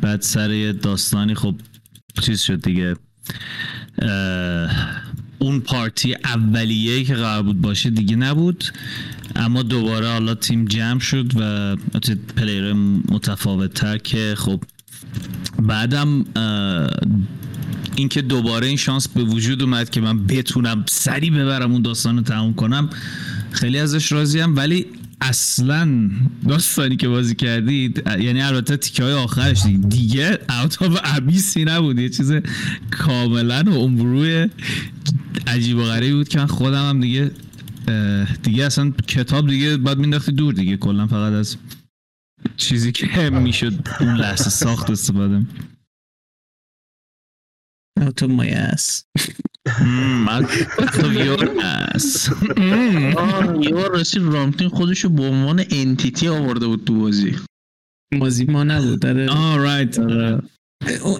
بعد 0.00 0.22
سر 0.22 0.74
داستانی 0.82 1.34
خب 1.34 1.54
چیز 2.20 2.40
شد 2.40 2.62
دیگه. 2.62 2.96
اون 5.38 5.60
پارتی 5.60 6.14
اولیه 6.24 7.04
که 7.04 7.14
قرار 7.14 7.42
بود 7.42 7.60
باشه 7.60 7.90
دیگه 7.90 8.16
نبود. 8.16 8.64
اما 9.36 9.62
دوباره 9.62 10.08
حالا 10.08 10.34
تیم 10.34 10.64
جمع 10.64 11.00
شد 11.00 11.32
و 11.36 11.76
پلیر 12.36 12.72
متفاوت 13.08 13.74
تر 13.74 13.98
که 13.98 14.34
خب 14.38 14.62
بعدم 15.62 16.24
اینکه 17.96 18.22
دوباره 18.22 18.66
این 18.66 18.76
شانس 18.76 19.08
به 19.08 19.24
وجود 19.24 19.62
اومد 19.62 19.90
که 19.90 20.00
من 20.00 20.26
بتونم 20.26 20.84
سری 20.88 21.30
ببرم 21.30 21.72
اون 21.72 21.82
داستان 21.82 22.16
رو 22.16 22.22
تموم 22.22 22.54
کنم 22.54 22.90
خیلی 23.50 23.78
ازش 23.78 24.12
راضیم. 24.12 24.56
ولی 24.56 24.86
اصلا 25.20 26.10
داستانی 26.48 26.96
که 26.96 27.08
بازی 27.08 27.34
کردید 27.34 28.02
یعنی 28.06 28.42
البته 28.42 28.76
تیکه 28.76 29.04
های 29.04 29.12
آخرش 29.12 29.62
دیگه, 29.62 29.88
دیگه 29.88 30.38
اوت 30.48 30.82
آف 30.82 31.00
ابیسی 31.04 31.64
نبود. 31.64 31.98
یه 31.98 32.08
چیز 32.08 32.32
کاملا 32.90 33.64
و 33.66 33.78
امروی 33.78 34.48
عجیب 35.46 35.76
و 35.76 35.82
غریبی 35.82 36.14
بود 36.14 36.28
که 36.28 36.38
من 36.38 36.46
خودم 36.46 36.88
هم 36.88 37.00
دیگه 37.00 37.30
دیگه 38.42 38.64
اصلا 38.64 38.90
کتاب 38.90 39.48
دیگه 39.50 39.76
باید 39.76 39.98
مینداختی 39.98 40.32
دور 40.32 40.54
دیگه. 40.54 40.76
کلا 40.76 41.06
فقط 41.06 41.32
از 41.32 41.56
چیزی 42.56 42.92
که 42.92 43.30
می‌شد 43.30 43.88
اون 44.00 44.14
لحظه 44.14 44.50
ساخت 44.50 44.90
استفاده. 44.90 45.46
My 48.00 48.46
یه 53.62 53.70
بار 53.70 53.98
رسید 54.00 54.22
رامتین 54.22 54.68
خودشو 54.68 55.08
به 55.08 55.22
عنوان 55.22 55.64
entity 55.70 56.28
آورده 56.28 56.66
بود 56.66 56.84
تو 56.84 56.94
بازی. 57.00 57.36
مازی 58.12 58.44
ما 58.44 58.64
نبود 58.64 59.06
آه 59.06 59.56
right 59.56 59.98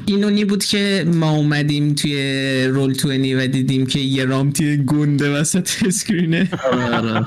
این 0.06 0.24
اونی 0.24 0.44
بود 0.44 0.64
که 0.64 1.06
ما 1.14 1.30
اومدیم 1.30 1.94
توی 1.94 2.64
Roll 2.64 2.92
20 2.92 3.04
و 3.06 3.46
دیدیم 3.46 3.87
که 3.87 3.98
یه 3.98 4.24
رامتی 4.24 4.76
گنده 4.76 5.40
وسط 5.40 5.70
screen 5.87 6.33
ه. 6.33 6.48
آره. 6.72 7.26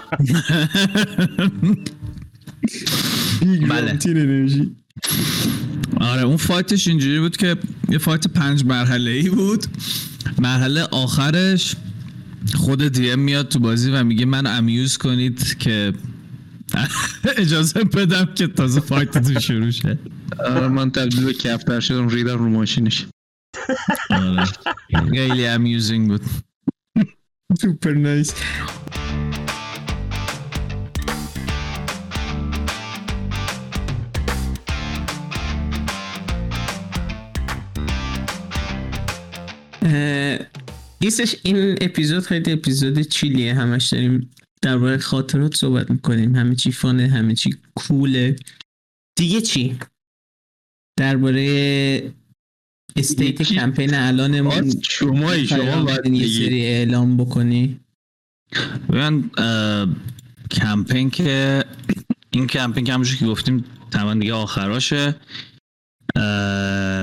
بله. 3.70 4.00
انرژی 4.06 4.76
آره 6.00 6.22
اون 6.22 6.38
fight 6.38 6.73
ش 6.73 6.88
اینجوری 6.88 7.20
بود 7.20 7.38
که 7.38 7.56
یه 7.90 7.98
fight 7.98 8.28
پنج 8.28 8.66
مرحله 8.66 9.12
ای 9.12 9.30
بود. 9.30 9.66
مرحله 10.40 10.84
آخرش 10.84 11.76
خود 12.54 12.88
DM 12.88 13.20
میاد 13.20 13.48
تو 13.48 13.60
بازی 13.60 13.92
و 13.92 14.04
میگه 14.04 14.26
من 14.26 14.48
amuse 14.48 14.98
کنید 14.98 15.58
که 15.58 15.94
اجازه 17.38 17.84
بدم 17.84 18.26
که 18.36 18.48
تازه 18.48 18.80
fight 18.80 19.18
تو 19.18 19.40
شروع 19.40 19.70
شه. 19.72 20.00
آره 20.40 20.68
من 20.68 20.92
تبدیل 20.92 21.26
به 21.26 21.34
کفتر 21.34 21.80
شدم 21.80 22.08
ریدم 22.08 22.38
رو 22.38 22.50
ماشینش. 22.50 23.08
آره. 24.10 24.46
خیلی 25.12 25.46
amusing 25.48 26.08
بود. 26.08 26.22
super 27.62 27.94
nice 27.94 28.34
نیستش 41.02 41.36
این 41.44 41.78
اپیزود 41.82 42.24
خیلی 42.24 42.52
اپیزود 42.52 43.00
چیلیه. 43.00 43.54
همش 43.54 43.88
داریم 43.88 44.30
درباره 44.62 44.98
خاطرات 44.98 45.56
صحبت 45.56 45.92
می‌کنیم. 45.92 46.36
همه 46.36 46.56
چی 46.56 46.72
فانه 46.72 47.08
همه 47.08 47.36
چی 47.36 47.50
کوله. 47.76 48.36
دیگه 49.16 49.42
چی؟ 49.42 49.78
درباره 51.00 52.14
استیت 52.96 53.42
کمپین 53.42 53.94
الانمون 53.94 54.74
شمایی 54.90 55.48
شما 55.48 55.84
باید 55.84 56.08
یه 56.08 56.28
سری 56.28 56.62
اعلام 56.62 57.18
بکنی. 57.18 57.80
ببین 58.90 59.32
کمپین 60.52 61.10
که 61.10 61.64
این 62.32 62.48
کمپین 62.48 62.84
که 62.84 62.94
همونجور 62.94 63.18
که 63.18 63.26
گفتیم 63.26 63.66
تمام 63.92 64.20
دیگه 64.20 64.34
آخراشه. 64.34 65.16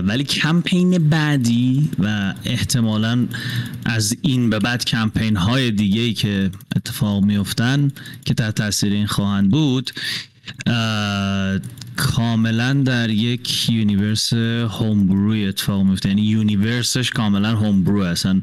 ولی 0.07 0.25
کمپین 0.25 1.09
بعدی 1.09 1.91
و 1.99 2.35
احتمالا 2.45 3.27
از 3.85 4.17
این 4.23 4.51
به 4.51 4.59
بعد 4.59 4.85
کمپین 4.85 5.37
های 5.37 5.71
دیگه 5.71 6.01
ای 6.01 6.13
که 6.13 6.51
اتفاق 6.77 7.25
میفتن 7.25 7.93
که 8.25 8.35
تحت 8.35 8.55
تاثیر 8.55 8.93
این 8.93 9.07
خواهند 9.07 9.51
بود 9.51 9.91
کاملا 11.97 12.73
در 12.73 13.11
یک 13.11 13.71
universe 13.71 14.33
homebrew 14.33 15.34
ی 15.34 15.47
اتفاق 15.47 15.83
میفته 15.83 16.09
یعنی 16.09 16.23
universe 16.23 16.93
ش 16.93 17.11
کاملا 17.11 17.57
homebrew 17.57 18.01
اصلا 18.01 18.41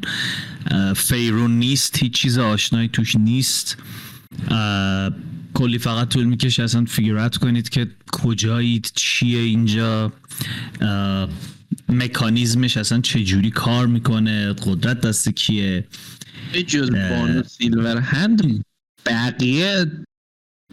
Faerûn 0.96 1.58
نیست 1.58 2.02
هیچ 2.02 2.12
چیز 2.12 2.38
آشنایی 2.38 2.88
توش 2.88 3.16
نیست. 3.16 3.76
کلی 5.56 5.78
فقط 5.78 6.08
طول 6.08 6.24
می‌کشه 6.24 6.62
اصلا 6.62 6.84
figure 6.84 7.19
out 7.19 7.36
کنید 7.36 7.68
که 7.68 7.86
کجایید 8.12 8.90
چیه 8.94 9.38
اینجا 9.38 10.12
مکانیزمش 11.88 12.76
اصلا 12.76 13.00
چجوری 13.00 13.50
کار 13.50 13.86
می‌کنه 13.86 14.52
قدرت 14.52 15.00
دست 15.00 15.28
کیه. 15.28 15.84
به 16.52 16.62
جز. 16.62 16.90
بانو 16.90 17.42
سیلور 17.42 17.96
هند 17.96 18.64
بقیه 19.06 19.86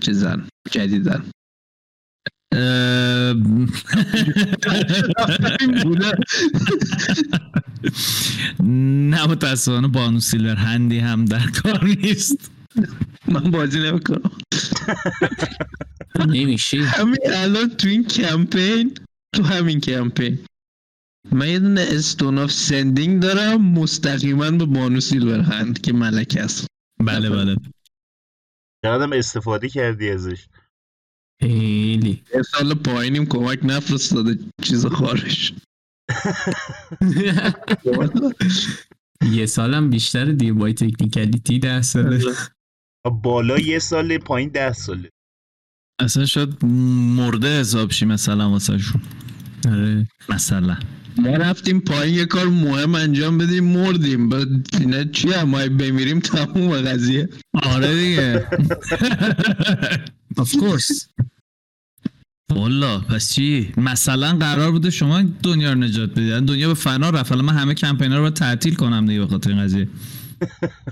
چیزن 0.02 0.48
جدیدن. 0.72 1.24
نه 9.14 9.28
متاسفانه 9.28 9.88
بانو 9.88 10.20
سیلور 10.20 10.56
هندی 10.56 11.00
هم 11.00 11.26
در 11.26 11.48
کار 11.48 11.86
نیست. 11.86 12.52
من 13.28 13.52
بازی 13.52 13.80
نمی‌کنم. 13.80 14.32
نمیشه 16.28 16.84
همین 16.84 17.20
الان 17.36 17.70
تو 17.70 17.88
این 17.88 18.04
کمپین 18.04 18.98
تو 19.36 19.44
همین 19.44 19.80
کمپین. 19.80 20.46
من 21.32 21.48
یه 21.48 21.60
دونه 21.60 21.86
stone 21.90 22.38
of 22.38 22.52
sending 22.52 23.22
دارم 23.22 23.62
مستقیما 23.62 24.52
به 24.52 24.66
بانو 24.66 25.00
Silverhand 25.00 25.82
که 25.82 25.94
ملک 25.94 26.38
است. 26.42 26.68
بله 27.00 27.30
بله. 27.30 27.56
چقدرم 28.86 29.14
استفاده 29.14 29.70
کردی 29.70 30.10
ازش. 30.10 30.48
خیلی. 31.42 32.24
یه 32.36 32.42
سال 32.42 32.74
پایینیم 32.74 33.26
کمک 33.26 33.60
نفرستاده 33.64 34.40
چیز 34.62 34.86
خارش. 34.86 35.54
یه 39.32 39.46
سالم 39.46 39.90
بیشتر 39.90 40.26
دیگه 40.26 40.54
با 40.54 40.72
تکنیکالیتی 40.72 41.60
ده 41.60 41.82
ساله 41.82 42.26
بالا 43.10 43.60
یه 43.60 43.80
سال 43.80 44.18
پایین 44.18 44.50
ده 44.50 44.74
ساله. 44.74 45.10
اصلا 46.00 46.26
شاید 46.26 46.66
مرده 47.18 47.60
حساب 47.60 47.92
شی 47.92 48.06
مثلا 48.06 48.50
واسه 48.50 48.78
شون 48.78 49.02
آره. 49.68 50.08
مثلا. 50.30 50.78
ما 51.18 51.30
رفتیم 51.30 51.80
پایین 51.80 52.16
یه 52.16 52.26
کار 52.26 52.48
مهم 52.48 52.96
انجام 52.96 53.38
بدیم 53.38 53.64
مردیم. 53.64 54.30
بعد 54.30 54.48
اینا 54.80 55.04
چی 55.04 55.32
هم؟ 55.32 55.50
ما 55.50 55.58
بمیریم 55.68 56.20
تموم 56.20 56.82
قضیه. 56.82 57.30
آره 57.64 57.96
دیگه. 57.96 58.48
Of 60.42 60.50
course. 60.50 61.08
والا 62.50 63.00
پس 63.00 63.34
چی؟ 63.34 63.74
مثلا 63.78 64.38
قرار 64.38 64.72
بوده 64.72 64.90
شما 64.90 65.24
دنیا 65.44 65.74
رو 65.74 65.80
نجات 65.80 66.12
بدید 66.12 66.28
یعنی 66.28 66.46
دنیا 66.46 66.68
به 66.68 66.74
فنا 66.74 67.10
رفت. 67.10 67.32
حالا 67.32 67.44
من 67.44 67.54
همه 67.54 67.74
کمپینا 67.74 68.16
رو 68.16 68.22
باید 68.22 68.34
تعطیل 68.34 68.76
کنم 68.76 69.06
دیگه 69.06 69.20
به 69.20 69.28
خاطر 69.28 69.50
این 69.50 69.64
قضیه. 69.64 69.88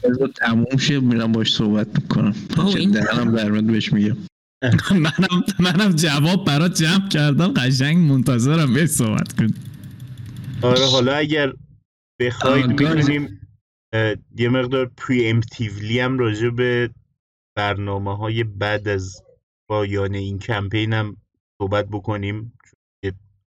بذار 0.04 0.28
تموم 0.28 0.78
شه 0.78 1.00
میرم 1.00 1.32
باش 1.32 1.54
صحبت 1.54 1.88
می‌کنم. 2.02 2.36
دهنم 2.92 3.36
در 3.36 3.52
میاد 3.52 3.64
بهش 3.64 3.94
میگم. 3.94 4.18
منم 4.92 5.44
منم 5.60 5.92
جواب 5.92 6.46
برات 6.46 6.74
جمع 6.74 7.10
کردم 7.10 7.54
قشنگ 7.54 7.98
منتظرم 7.98 8.74
بهش 8.74 8.90
صحبت 8.90 9.34
کن 9.34 9.48
آره 10.62 10.86
حالا 10.86 11.16
اگر 11.16 11.54
بخواید. 12.22 12.66
می‌تونیم 12.66 13.42
یه 14.38 14.50
مقدار 14.50 14.92
پری 14.98 15.30
امپتیولی 15.30 16.00
هم 16.00 16.20
راجع 16.20 16.50
به 16.50 16.90
برنامه 17.58 18.18
های 18.18 18.44
بعد 18.44 18.88
از 18.88 19.24
پایان 19.70 20.16
این 20.16 20.40
کمپین 20.40 20.94
هم 20.94 21.18
صحبت 21.62 21.88
بکنیم 21.88 22.54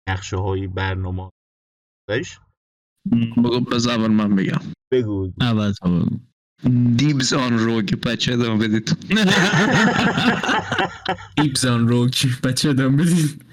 نقشه 0.09 0.37
های 0.37 0.67
برنامه 0.67 1.31
داشت 2.09 2.41
بذار 3.73 3.99
اول 3.99 4.11
من 4.11 4.35
بگم. 4.35 4.61
بگو. 4.93 5.33
اول 5.41 5.73
بگو. 5.85 6.07
دیبز 6.97 7.33
آن 7.33 7.59
روگ 7.59 7.95
بچه 7.95 8.33
ادامه 8.33 8.69
بدید. 8.69 8.97
ایبزان 11.39 11.89
روک 11.89 12.41
بچه 12.41 12.69
ادام 12.69 12.97
بدید. 12.97 13.45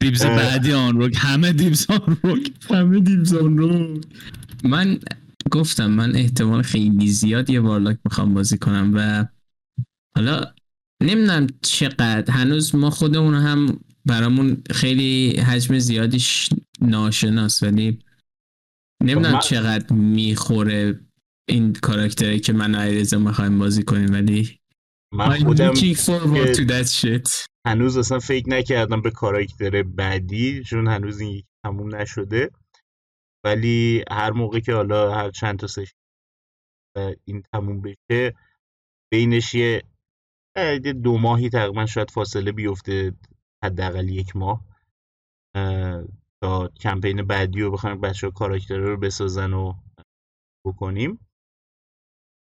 دیبز. 0.00 0.24
بعدی 0.24 0.72
آن 0.72 1.00
رو 1.00 1.10
همه 1.16 1.52
دیبز 1.52 1.86
آن 1.90 2.18
رو 2.22 2.38
همه 2.70 3.00
دیبزان 3.00 3.58
روک 3.58 4.04
من 4.64 4.98
گفتم 5.50 5.86
من 5.86 6.16
احتمال 6.16 6.62
خیلی 6.62 7.08
زیاد 7.08 7.50
یه 7.50 7.60
وارلاک 7.60 7.98
می‌خوام 8.04 8.34
بازی 8.34 8.58
کنم 8.58 8.92
و 8.94 9.26
حالا 10.16 10.44
نمی‌دونم 11.02 11.46
چقدر. 11.62 12.30
هنوز 12.30 12.74
ما 12.74 12.90
خودمون 12.90 13.34
هم 13.34 13.80
برامون 14.06 14.62
خیلی 14.70 15.36
حجم 15.36 15.78
زیادیش 15.78 16.48
ناشناس 16.80 17.62
ولی 17.62 17.98
نمی‌دونم 19.02 19.32
من- 19.32 19.40
چقدر 19.40 19.92
می‌خوره 19.92 21.00
این 21.48 21.72
کاراکتری 21.72 22.40
که 22.40 22.52
من 22.52 22.74
علیرضا 22.74 23.18
می‌خوایم 23.18 23.58
بازی 23.58 23.82
کنیم 23.82 24.12
ولی 24.12 24.60
من 25.12 25.30
خودم 25.30 25.72
هنوز 27.66 27.96
اصلا 27.96 28.18
فکر 28.18 28.48
نکردم 28.48 29.02
به 29.02 29.10
کاراکتر 29.10 29.82
بعدی 29.82 30.64
چون 30.64 30.88
هنوز 30.88 31.20
این 31.20 31.30
یکی 31.30 31.48
تموم 31.64 31.94
نشده. 31.94 32.50
ولی 33.44 34.04
هر 34.10 34.30
موقع 34.30 34.60
که 34.60 34.72
حالا 34.74 35.14
هر 35.14 35.30
چند 35.30 35.58
تا 35.58 35.66
سشن 35.66 35.96
و 36.96 37.14
این 37.24 37.42
تموم 37.52 37.80
بشه 37.80 38.34
بینش 39.12 39.54
یه 39.54 39.82
دو 41.04 41.18
ماهی 41.18 41.48
تقریبا 41.50 41.86
شاید 41.86 42.10
فاصله 42.10 42.52
بیفته 42.52 43.12
حداقل 43.64 44.08
یک 44.08 44.36
ماه. 44.36 44.64
اه، 45.54 46.04
تا 46.42 46.68
کمپین 46.68 47.22
بعدی 47.22 47.60
رو 47.60 47.70
بخوایم 47.70 48.00
بچه 48.00 48.26
ها 48.26 48.30
کاراکتر 48.30 48.76
رو 48.76 48.96
بسازن 48.96 49.52
و 49.52 49.74
بکنیم. 50.66 51.28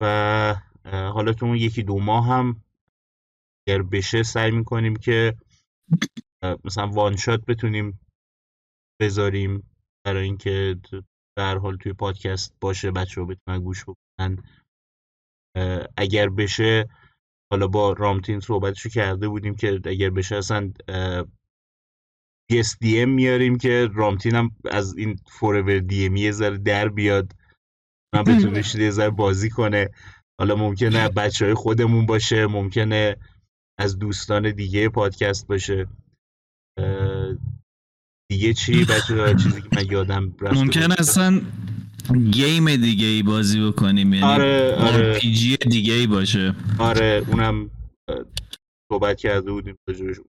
و 0.01 0.55
حالا 0.85 1.33
تو 1.33 1.45
اون 1.45 1.55
یکی 1.55 1.83
دو 1.83 1.99
ماه 1.99 2.27
هم 2.27 2.63
اگر 3.67 3.81
بشه 3.81 4.23
سعی 4.23 4.51
می‌کنیم 4.51 4.95
که 4.95 5.35
مثلا 6.65 6.88
وان 6.88 7.15
شات 7.15 7.45
بتونیم 7.45 7.99
بذاریم 9.01 9.71
برای 10.05 10.23
اینکه 10.23 10.79
در 11.38 11.57
حال 11.57 11.77
توی 11.77 11.93
پادکست 11.93 12.55
باشه 12.62 12.91
بچه 12.91 13.21
ها 13.21 13.27
بتونن 13.27 13.59
گوش 13.63 13.83
بکنن. 13.83 14.43
اگر 15.97 16.29
بشه 16.29 16.89
حالا 17.51 17.67
با 17.67 17.93
رامتین 17.93 18.39
صحبتشو 18.39 18.89
کرده 18.89 19.27
بودیم 19.27 19.55
که 19.55 19.81
اگر 19.85 20.09
بشه 20.09 20.35
اصلا 20.35 20.73
ام 22.81 23.09
میاریم 23.09 23.57
که 23.57 23.89
رامتین 23.93 24.35
هم 24.35 24.51
از 24.71 24.97
این 24.97 25.19
فورور 25.25 25.79
دی 25.79 26.05
ام 26.05 26.15
یه 26.15 26.31
ذره 26.31 26.57
در 26.57 26.89
بیاد 26.89 27.31
من 28.15 28.23
بتونه 28.23 28.63
یه 28.75 28.91
ذره 28.91 29.09
بازی 29.09 29.49
کنه. 29.49 29.89
حالا 30.39 30.55
ممکنه 30.55 31.09
بچه 31.09 31.45
های 31.45 31.53
خودمون 31.53 32.05
باشه 32.05 32.47
ممکنه 32.47 33.15
از 33.79 33.99
دوستان 33.99 34.51
دیگه 34.51 34.89
پادکست 34.89 35.47
باشه. 35.47 35.88
دیگه 38.31 38.53
چی؟ 38.53 38.85
بچه 38.85 39.35
چیزی 39.43 39.62
که 39.62 39.67
من 39.75 39.85
یادم 39.91 40.33
رفته 40.41 40.59
ممکن. 40.59 40.91
اصلا 40.91 41.41
گیم 42.31 42.75
دیگه 42.75 43.05
ای 43.05 43.23
بازی 43.23 43.67
بکنیم 43.67 44.13
یعنی 44.13 44.25
آره 44.25 44.75
آره. 44.75 45.19
RPG 45.19 45.57
دیگه 45.57 45.93
ای 45.93 46.07
باشه. 46.07 46.55
آره 46.79 47.25
اونم 47.27 47.69
صحبت 48.91 49.17
کرده 49.17 49.51
بودیم 49.51 49.75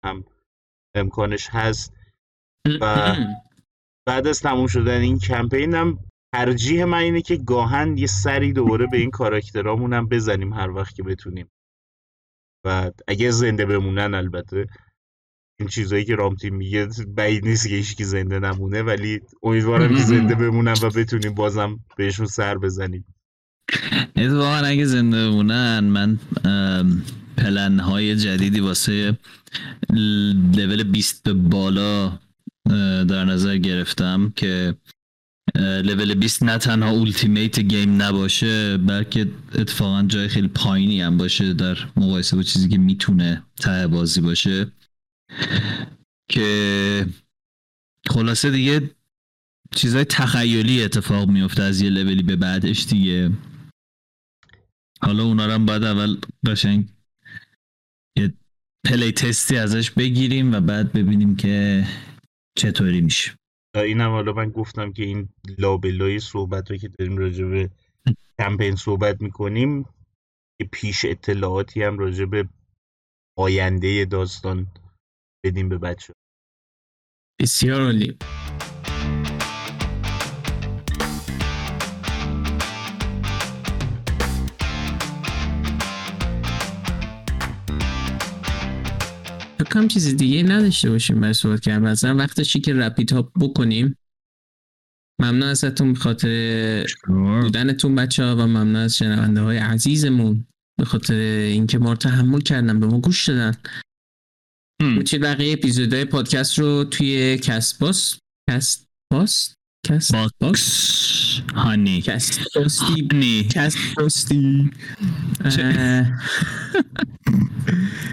هم 0.05 0.23
امکانش 0.95 1.47
هست. 1.49 1.93
و 2.81 3.15
بعد 4.05 4.27
از 4.27 4.39
تموم 4.39 4.67
شدن 4.67 5.01
این 5.01 5.19
کمپین 5.19 5.75
هم 5.75 5.99
ترجیح 6.33 6.83
من 6.85 6.97
اینه 6.97 7.21
که 7.21 7.37
گاهن 7.37 7.97
یه 7.97 8.07
سری 8.07 8.53
دوباره 8.53 8.87
به 8.91 8.97
این 8.97 9.11
کاراکترامون 9.11 9.93
هم 9.93 10.07
بزنیم 10.07 10.53
هر 10.53 10.69
وقت 10.69 10.95
که 10.95 11.03
بتونیم. 11.03 11.47
و 12.65 12.91
اگه 13.07 13.31
زنده 13.31 13.65
بمونن 13.65 14.13
البته. 14.13 14.67
این 15.59 15.69
چیزایی 15.69 16.05
که 16.05 16.15
رامتین 16.15 16.55
میگه 16.55 16.87
بعید 17.07 17.45
نیست 17.45 17.67
که 17.67 17.75
هیچکی 17.75 18.03
زنده 18.03 18.39
نمونه 18.39 18.81
ولی 18.81 19.21
امیدوارم 19.43 19.95
که 19.95 20.01
زنده 20.01 20.35
بمونن 20.35 20.75
و 20.81 20.89
بتونیم 20.89 21.33
بازم 21.33 21.79
بهشون 21.97 22.25
سر 22.25 22.57
بزنیم. 22.57 23.05
اتفاقا 24.15 24.55
اگه 24.65 24.85
زنده 24.85 25.29
بمونن 25.29 25.79
من 25.79 26.19
پلن 27.37 27.79
های 27.79 28.15
جدیدی 28.15 28.59
واسه 28.59 29.17
لول 30.57 30.83
20 30.83 31.23
به 31.23 31.33
بالا 31.33 32.19
در 33.09 33.25
نظر 33.25 33.57
گرفتم 33.57 34.33
که 34.35 34.75
لول 35.55 36.13
20 36.13 36.43
نه 36.43 36.57
تنها 36.57 36.89
اولتیمیت 36.89 37.59
گیم 37.59 38.01
نباشه 38.01 38.77
بلکه 38.77 39.31
اتفاقا 39.55 40.03
جای 40.03 40.27
خیلی 40.27 40.47
پایینی 40.47 41.01
هم 41.01 41.17
باشه 41.17 41.53
در 41.53 41.77
مقایسه 41.95 42.35
با 42.35 42.43
چیزی 42.43 42.69
که 42.69 42.77
می‌تونه 42.77 43.43
ته 43.59 43.87
بازی 43.87 44.21
باشه. 44.21 44.71
که 46.29 47.07
خلاصه 48.09 48.51
دیگه 48.51 48.91
چیزای 49.75 50.05
تخیلی 50.05 50.83
اتفاق 50.83 51.29
میفته 51.29 51.63
از 51.63 51.81
یه 51.81 51.89
لولی 51.89 52.23
به 52.23 52.35
بعدش 52.35 52.85
دیگه. 52.85 53.31
حالا 55.01 55.23
اونا 55.23 55.45
رو 55.45 55.51
هم 55.51 55.65
باید 55.65 55.83
اول 55.83 56.17
قشنگ 56.45 56.87
یه 58.17 58.33
پلی 58.85 59.11
تستی 59.11 59.57
ازش 59.57 59.91
بگیریم 59.91 60.53
و 60.53 60.59
بعد 60.59 60.91
ببینیم 60.91 61.35
که 61.35 61.87
چطوری 62.55 63.01
میشه؟ 63.01 63.37
این 63.75 64.01
هم 64.01 64.09
حالا 64.09 64.33
من 64.33 64.49
گفتم 64.49 64.93
که 64.93 65.03
این 65.03 65.29
لابلای 65.57 66.19
صحبت 66.19 66.79
که 66.79 66.87
داریم 66.87 67.17
راجع 67.17 67.45
به 67.45 67.69
کمپین 68.39 68.75
صحبت 68.75 69.21
می‌کنیم 69.21 69.85
یه 70.61 70.67
پیش 70.71 71.05
اطلاعاتی 71.05 71.83
هم 71.83 71.97
راجع 71.97 72.25
به 72.25 72.49
آینده 73.37 74.05
داستان 74.05 74.67
بدیم 75.45 75.69
به 75.69 75.77
بچه 75.77 76.13
بسیار 77.41 77.81
عالی. 77.81 78.17
فکرم 89.63 89.87
چیز 89.87 90.17
دیگه 90.17 90.43
نداشته 90.43 90.89
باشیم 90.89 91.19
برای 91.19 91.33
صحبت 91.33 91.59
کردن. 91.59 91.91
مثلا 91.91 92.15
وقتشی 92.15 92.59
که 92.59 92.73
رپیت 92.73 93.13
ها 93.13 93.21
بکنیم. 93.21 93.95
ممنون 95.21 95.43
ازتون 95.43 95.95
خاطر 95.95 96.85
بودنتون 97.07 97.95
بچه 97.95 98.23
ها 98.23 98.35
و 98.35 98.39
ممنون 98.39 98.75
از 98.75 98.97
شنونده 98.97 99.41
های 99.41 99.57
عزیزمون 99.57 100.47
به 100.79 100.85
خاطر 100.85 101.13
اینکه 101.13 101.79
ما 101.79 101.89
رو 101.89 101.95
تحمل 101.95 102.41
کردن 102.41 102.79
به 102.79 102.87
ما 102.87 102.99
گوش 102.99 103.29
دادن. 103.29 103.57
می‌تونید 104.81 105.25
بقیه 105.25 105.53
اپیزودهای 105.53 106.05
پادکست 106.05 106.59
رو 106.59 106.83
توی 106.83 107.37
کست 107.37 107.79
باس 107.79 108.17
کست 108.49 108.87
باس 109.13 109.55
کست 109.87 110.11
باکس 110.11 110.33
باکس 110.39 111.39
هانی. 111.55 112.01
کست 112.01 112.41
باستی 112.55 113.09
هانی 113.11 113.43
کست 113.43 113.77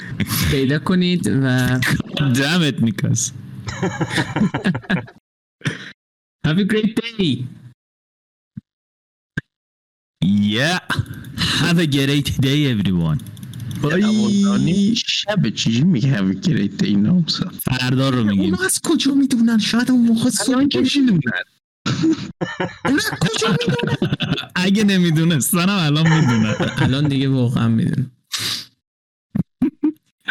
پیدا 0.51 0.79
کنید 0.79 1.26
و 1.26 1.81
دمت 2.35 2.83
میکاس 2.83 3.33
have 6.47 6.59
a 6.59 6.64
great 6.64 6.93
day. 7.01 7.45
Yeah. 10.55 10.81
Have 11.61 11.79
a 11.79 11.87
great 11.87 12.29
day 12.47 12.61
everyone. 12.74 13.18
دوازدانی 13.83 14.95
شب 14.97 15.51
چیزی 15.51 15.83
میگه 15.83 16.09
همی 16.09 16.41
گریت 16.41 16.83
این 16.83 17.03
نامسا 17.03 17.51
فردا 17.62 18.11
رو 18.11 18.24
میگیم. 18.24 18.55
اونا 18.55 18.64
از 18.64 18.81
کجا 18.85 19.14
می‌دونن؟ 19.14 19.59
شاید 19.59 19.91
اون 19.91 20.07
موقع 20.07 20.31
باشه. 20.74 21.01
می‌دونن. 21.01 21.20
اونا 22.85 22.97
از 22.97 23.11
کجا 23.20 23.49
می‌دونن؟ 23.49 24.16
اگه 24.66 24.85
نمیدونستنم 24.85 25.79
الان 25.79 26.09
می‌دونم. 26.20 26.55
الان 26.79 27.09
دیگه 27.09 27.29
واقعا 27.29 27.68
می‌دونن 27.68 28.11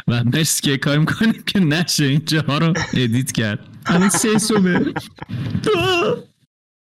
و 0.08 0.24
مرسی 0.24 0.62
که 0.62 0.78
کار 0.78 0.98
می‌کنیم 0.98 1.44
که 1.44 1.60
نشه. 1.60 2.04
اینجاها 2.04 2.58
رو 2.58 2.74
ادیت 2.94 3.32
کرد. 3.32 3.60
الان 3.86 4.10
سه 4.10 4.38
صبح. 4.38 4.94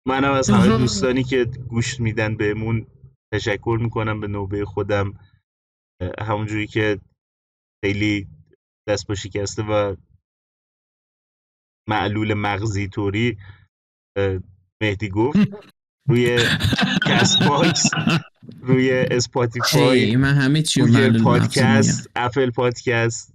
منم 0.09 0.33
از 0.33 0.51
همه. 0.51 0.79
دوستانی 0.79 1.25
که 1.25 1.45
گوش 1.45 2.01
میدن 2.01 2.37
بهمون 2.37 2.87
تشکر 3.35 3.79
می‌کنم 3.83 4.21
به 4.21 4.27
نوبه 4.27 4.65
خودم. 4.65 5.15
همونجوری 6.21 6.67
که 6.67 7.01
خیلی 7.85 8.29
دست 8.89 9.07
با 9.07 9.15
شکسته 9.15 9.63
و 9.63 9.97
معلول 11.89 12.35
مغزی 12.35 12.89
طوری 12.89 13.39
مهدی 14.83 15.09
گفت. 15.09 15.39
روی 16.09 16.39
کست 17.07 17.43
باکس 17.43 17.91
روی 18.61 18.91
اسپاتیفای 18.93 20.17
من 20.17 20.35
همه 20.35 20.63
چی 20.63 20.81
رو 20.81 20.87
روی 20.87 21.23
پادکست 21.23 22.11
اپل 22.17 22.51
پادکست. 22.51 23.35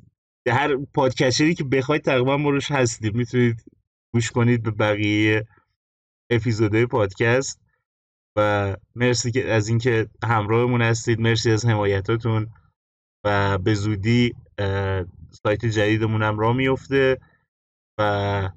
هر 0.50 0.78
پادکستری 0.94 1.56
که 1.56 1.64
بخواید 1.64 2.02
تقریبا 2.02 2.38
ما 2.38 2.50
روش 2.50 2.72
هستیم. 2.72 3.18
می‌تونید 3.18 3.64
گوش 4.14 4.32
کنید 4.32 4.64
به 4.64 4.72
بقیه 4.72 5.48
اپیزودهای 6.30 6.86
پادکست. 6.86 7.62
و 8.38 8.76
مرسی 8.96 9.32
که 9.32 9.52
از 9.52 9.68
اینکه 9.68 10.10
همراهمون 10.24 10.82
هستید. 10.82 11.20
مرسی 11.20 11.52
از 11.52 11.66
حمایتاتون 11.66 12.48
و 13.26 13.58
به 13.58 13.74
زودی 13.74 14.34
سایت 15.44 15.66
جدیدمون 15.66 16.24
هم 16.24 16.40
راه 16.40 16.56
میفته 16.56 17.18
و 18.00 18.50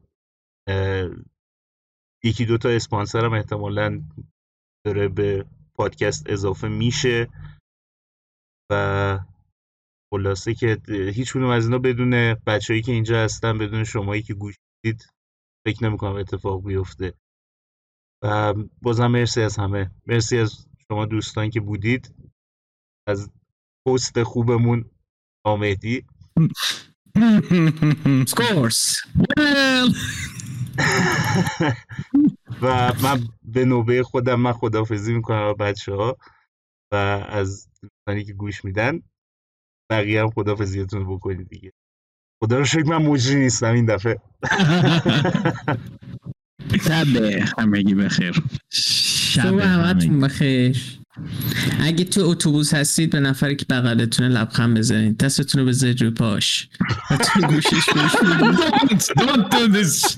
یکی 2.25 2.45
دوتا 2.47 2.69
اسپانسر 2.69 3.25
هم 3.25 3.33
احتمالا 3.33 4.03
داره 4.87 5.09
به 5.09 5.47
پادکست 5.75 6.31
اضافه 6.31 6.69
میشه 6.69 7.29
و 8.71 9.19
خلاصه 10.13 10.55
که 10.55 10.81
هیچ 10.89 11.33
کدوم 11.33 11.51
از 11.51 11.65
اینا 11.65 11.79
بدون 11.79 12.35
بچههایی 12.35 12.83
که 12.83 12.93
اینجا 12.93 13.25
هستن 13.25 13.59
بدون 13.59 13.85
شمایی 13.85 14.23
که 14.23 14.35
گوش 14.35 14.55
می‌دید 14.85 15.07
فکر 15.67 15.85
نمی‌کنم 15.85 16.17
اتفاق 16.17 16.65
بیفته. 16.65 17.15
و 18.25 18.55
بازم 18.83 19.07
مرسی 19.07 19.43
از 19.43 19.57
همه. 19.57 19.91
مرسی 20.07 20.39
از 20.39 20.67
شما 20.89 21.07
دوستان 21.07 21.51
که 21.51 21.61
بودید. 21.61 22.15
از 23.09 23.31
پست 23.87 24.23
خوبمون 24.23 24.91
course. 28.35 29.03
Well. 29.17 29.89
و 32.63 32.93
من 33.03 33.29
به 33.43 33.65
نوبه 33.65 34.03
خودم 34.03 34.41
من 34.41 34.53
خدافزی 34.53 35.15
می‌کنم 35.15 35.41
با 35.41 35.55
بچه 35.55 35.95
ها 35.95 36.17
و 36.93 36.97
از 37.29 37.69
دوستانی 37.83 38.25
که 38.25 38.33
گوش 38.33 38.65
میدن 38.65 39.03
بقیه 39.91 40.23
هم 40.23 40.31
خدافزیتون 40.31 41.05
رو 41.05 41.17
بکنید 41.17 41.49
دیگه. 41.49 41.73
خدا 42.45 42.59
رو 42.59 42.65
شکر 42.65 42.83
من 42.83 43.07
مجری 43.07 43.41
نیستم 43.41 43.75
این 43.75 43.87
دفعه. 43.87 44.21
شب 46.85 47.07
همگی 47.59 47.95
بخیر. 47.95 48.43
شب 48.71 49.59
همتون. 49.59 50.21
بخیر. 50.21 51.01
اگه 51.81 52.05
تو 52.05 52.21
اتوبوس 52.25 52.75
هستید 52.75 53.11
به 53.11 53.21
نفری 53.21 53.57
که 53.57 53.65
بغلتونه 53.71 54.29
لبخند 54.29 54.79
بزنید. 54.79 55.19
دستتون 55.19 55.61
رو 55.61 55.67
بذارید 55.67 56.01
روی 56.01 56.11
پاش. 56.11 56.69
و 57.11 57.17
تو 57.17 57.41
گوشش 57.41 57.71
گوش 57.71 58.17
بدید. 58.23 58.59
Don't, 58.59 59.21
don't 59.21 59.51
do 59.53 59.77
this. 59.77 60.17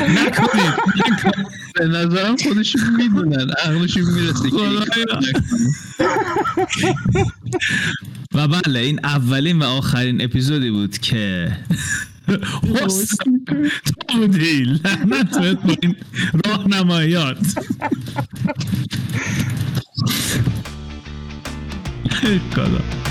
نکنید. 0.00 0.74
به 1.74 1.86
نظرم 1.86 2.36
خودشون 2.36 2.96
می‌دونن. 2.96 3.50
عقلشون 3.50 4.02
می‌رسه. 4.02 4.48
و 8.34 8.48
بله 8.48 8.78
این 8.78 9.00
اولین 9.04 9.58
و 9.58 9.64
آخرین 9.64 10.24
اپیزودی 10.24 10.70
بود 10.70 10.98
که 10.98 11.52
حسن 12.80 13.40
تو 14.08 14.18
بودی. 14.18 14.62
لعنت 14.62 15.38
بهت 15.40 15.62
با 15.62 15.76
این 15.82 15.96
راهنمایات 16.44 17.54
ای 22.22 22.38
خدا 22.54 23.09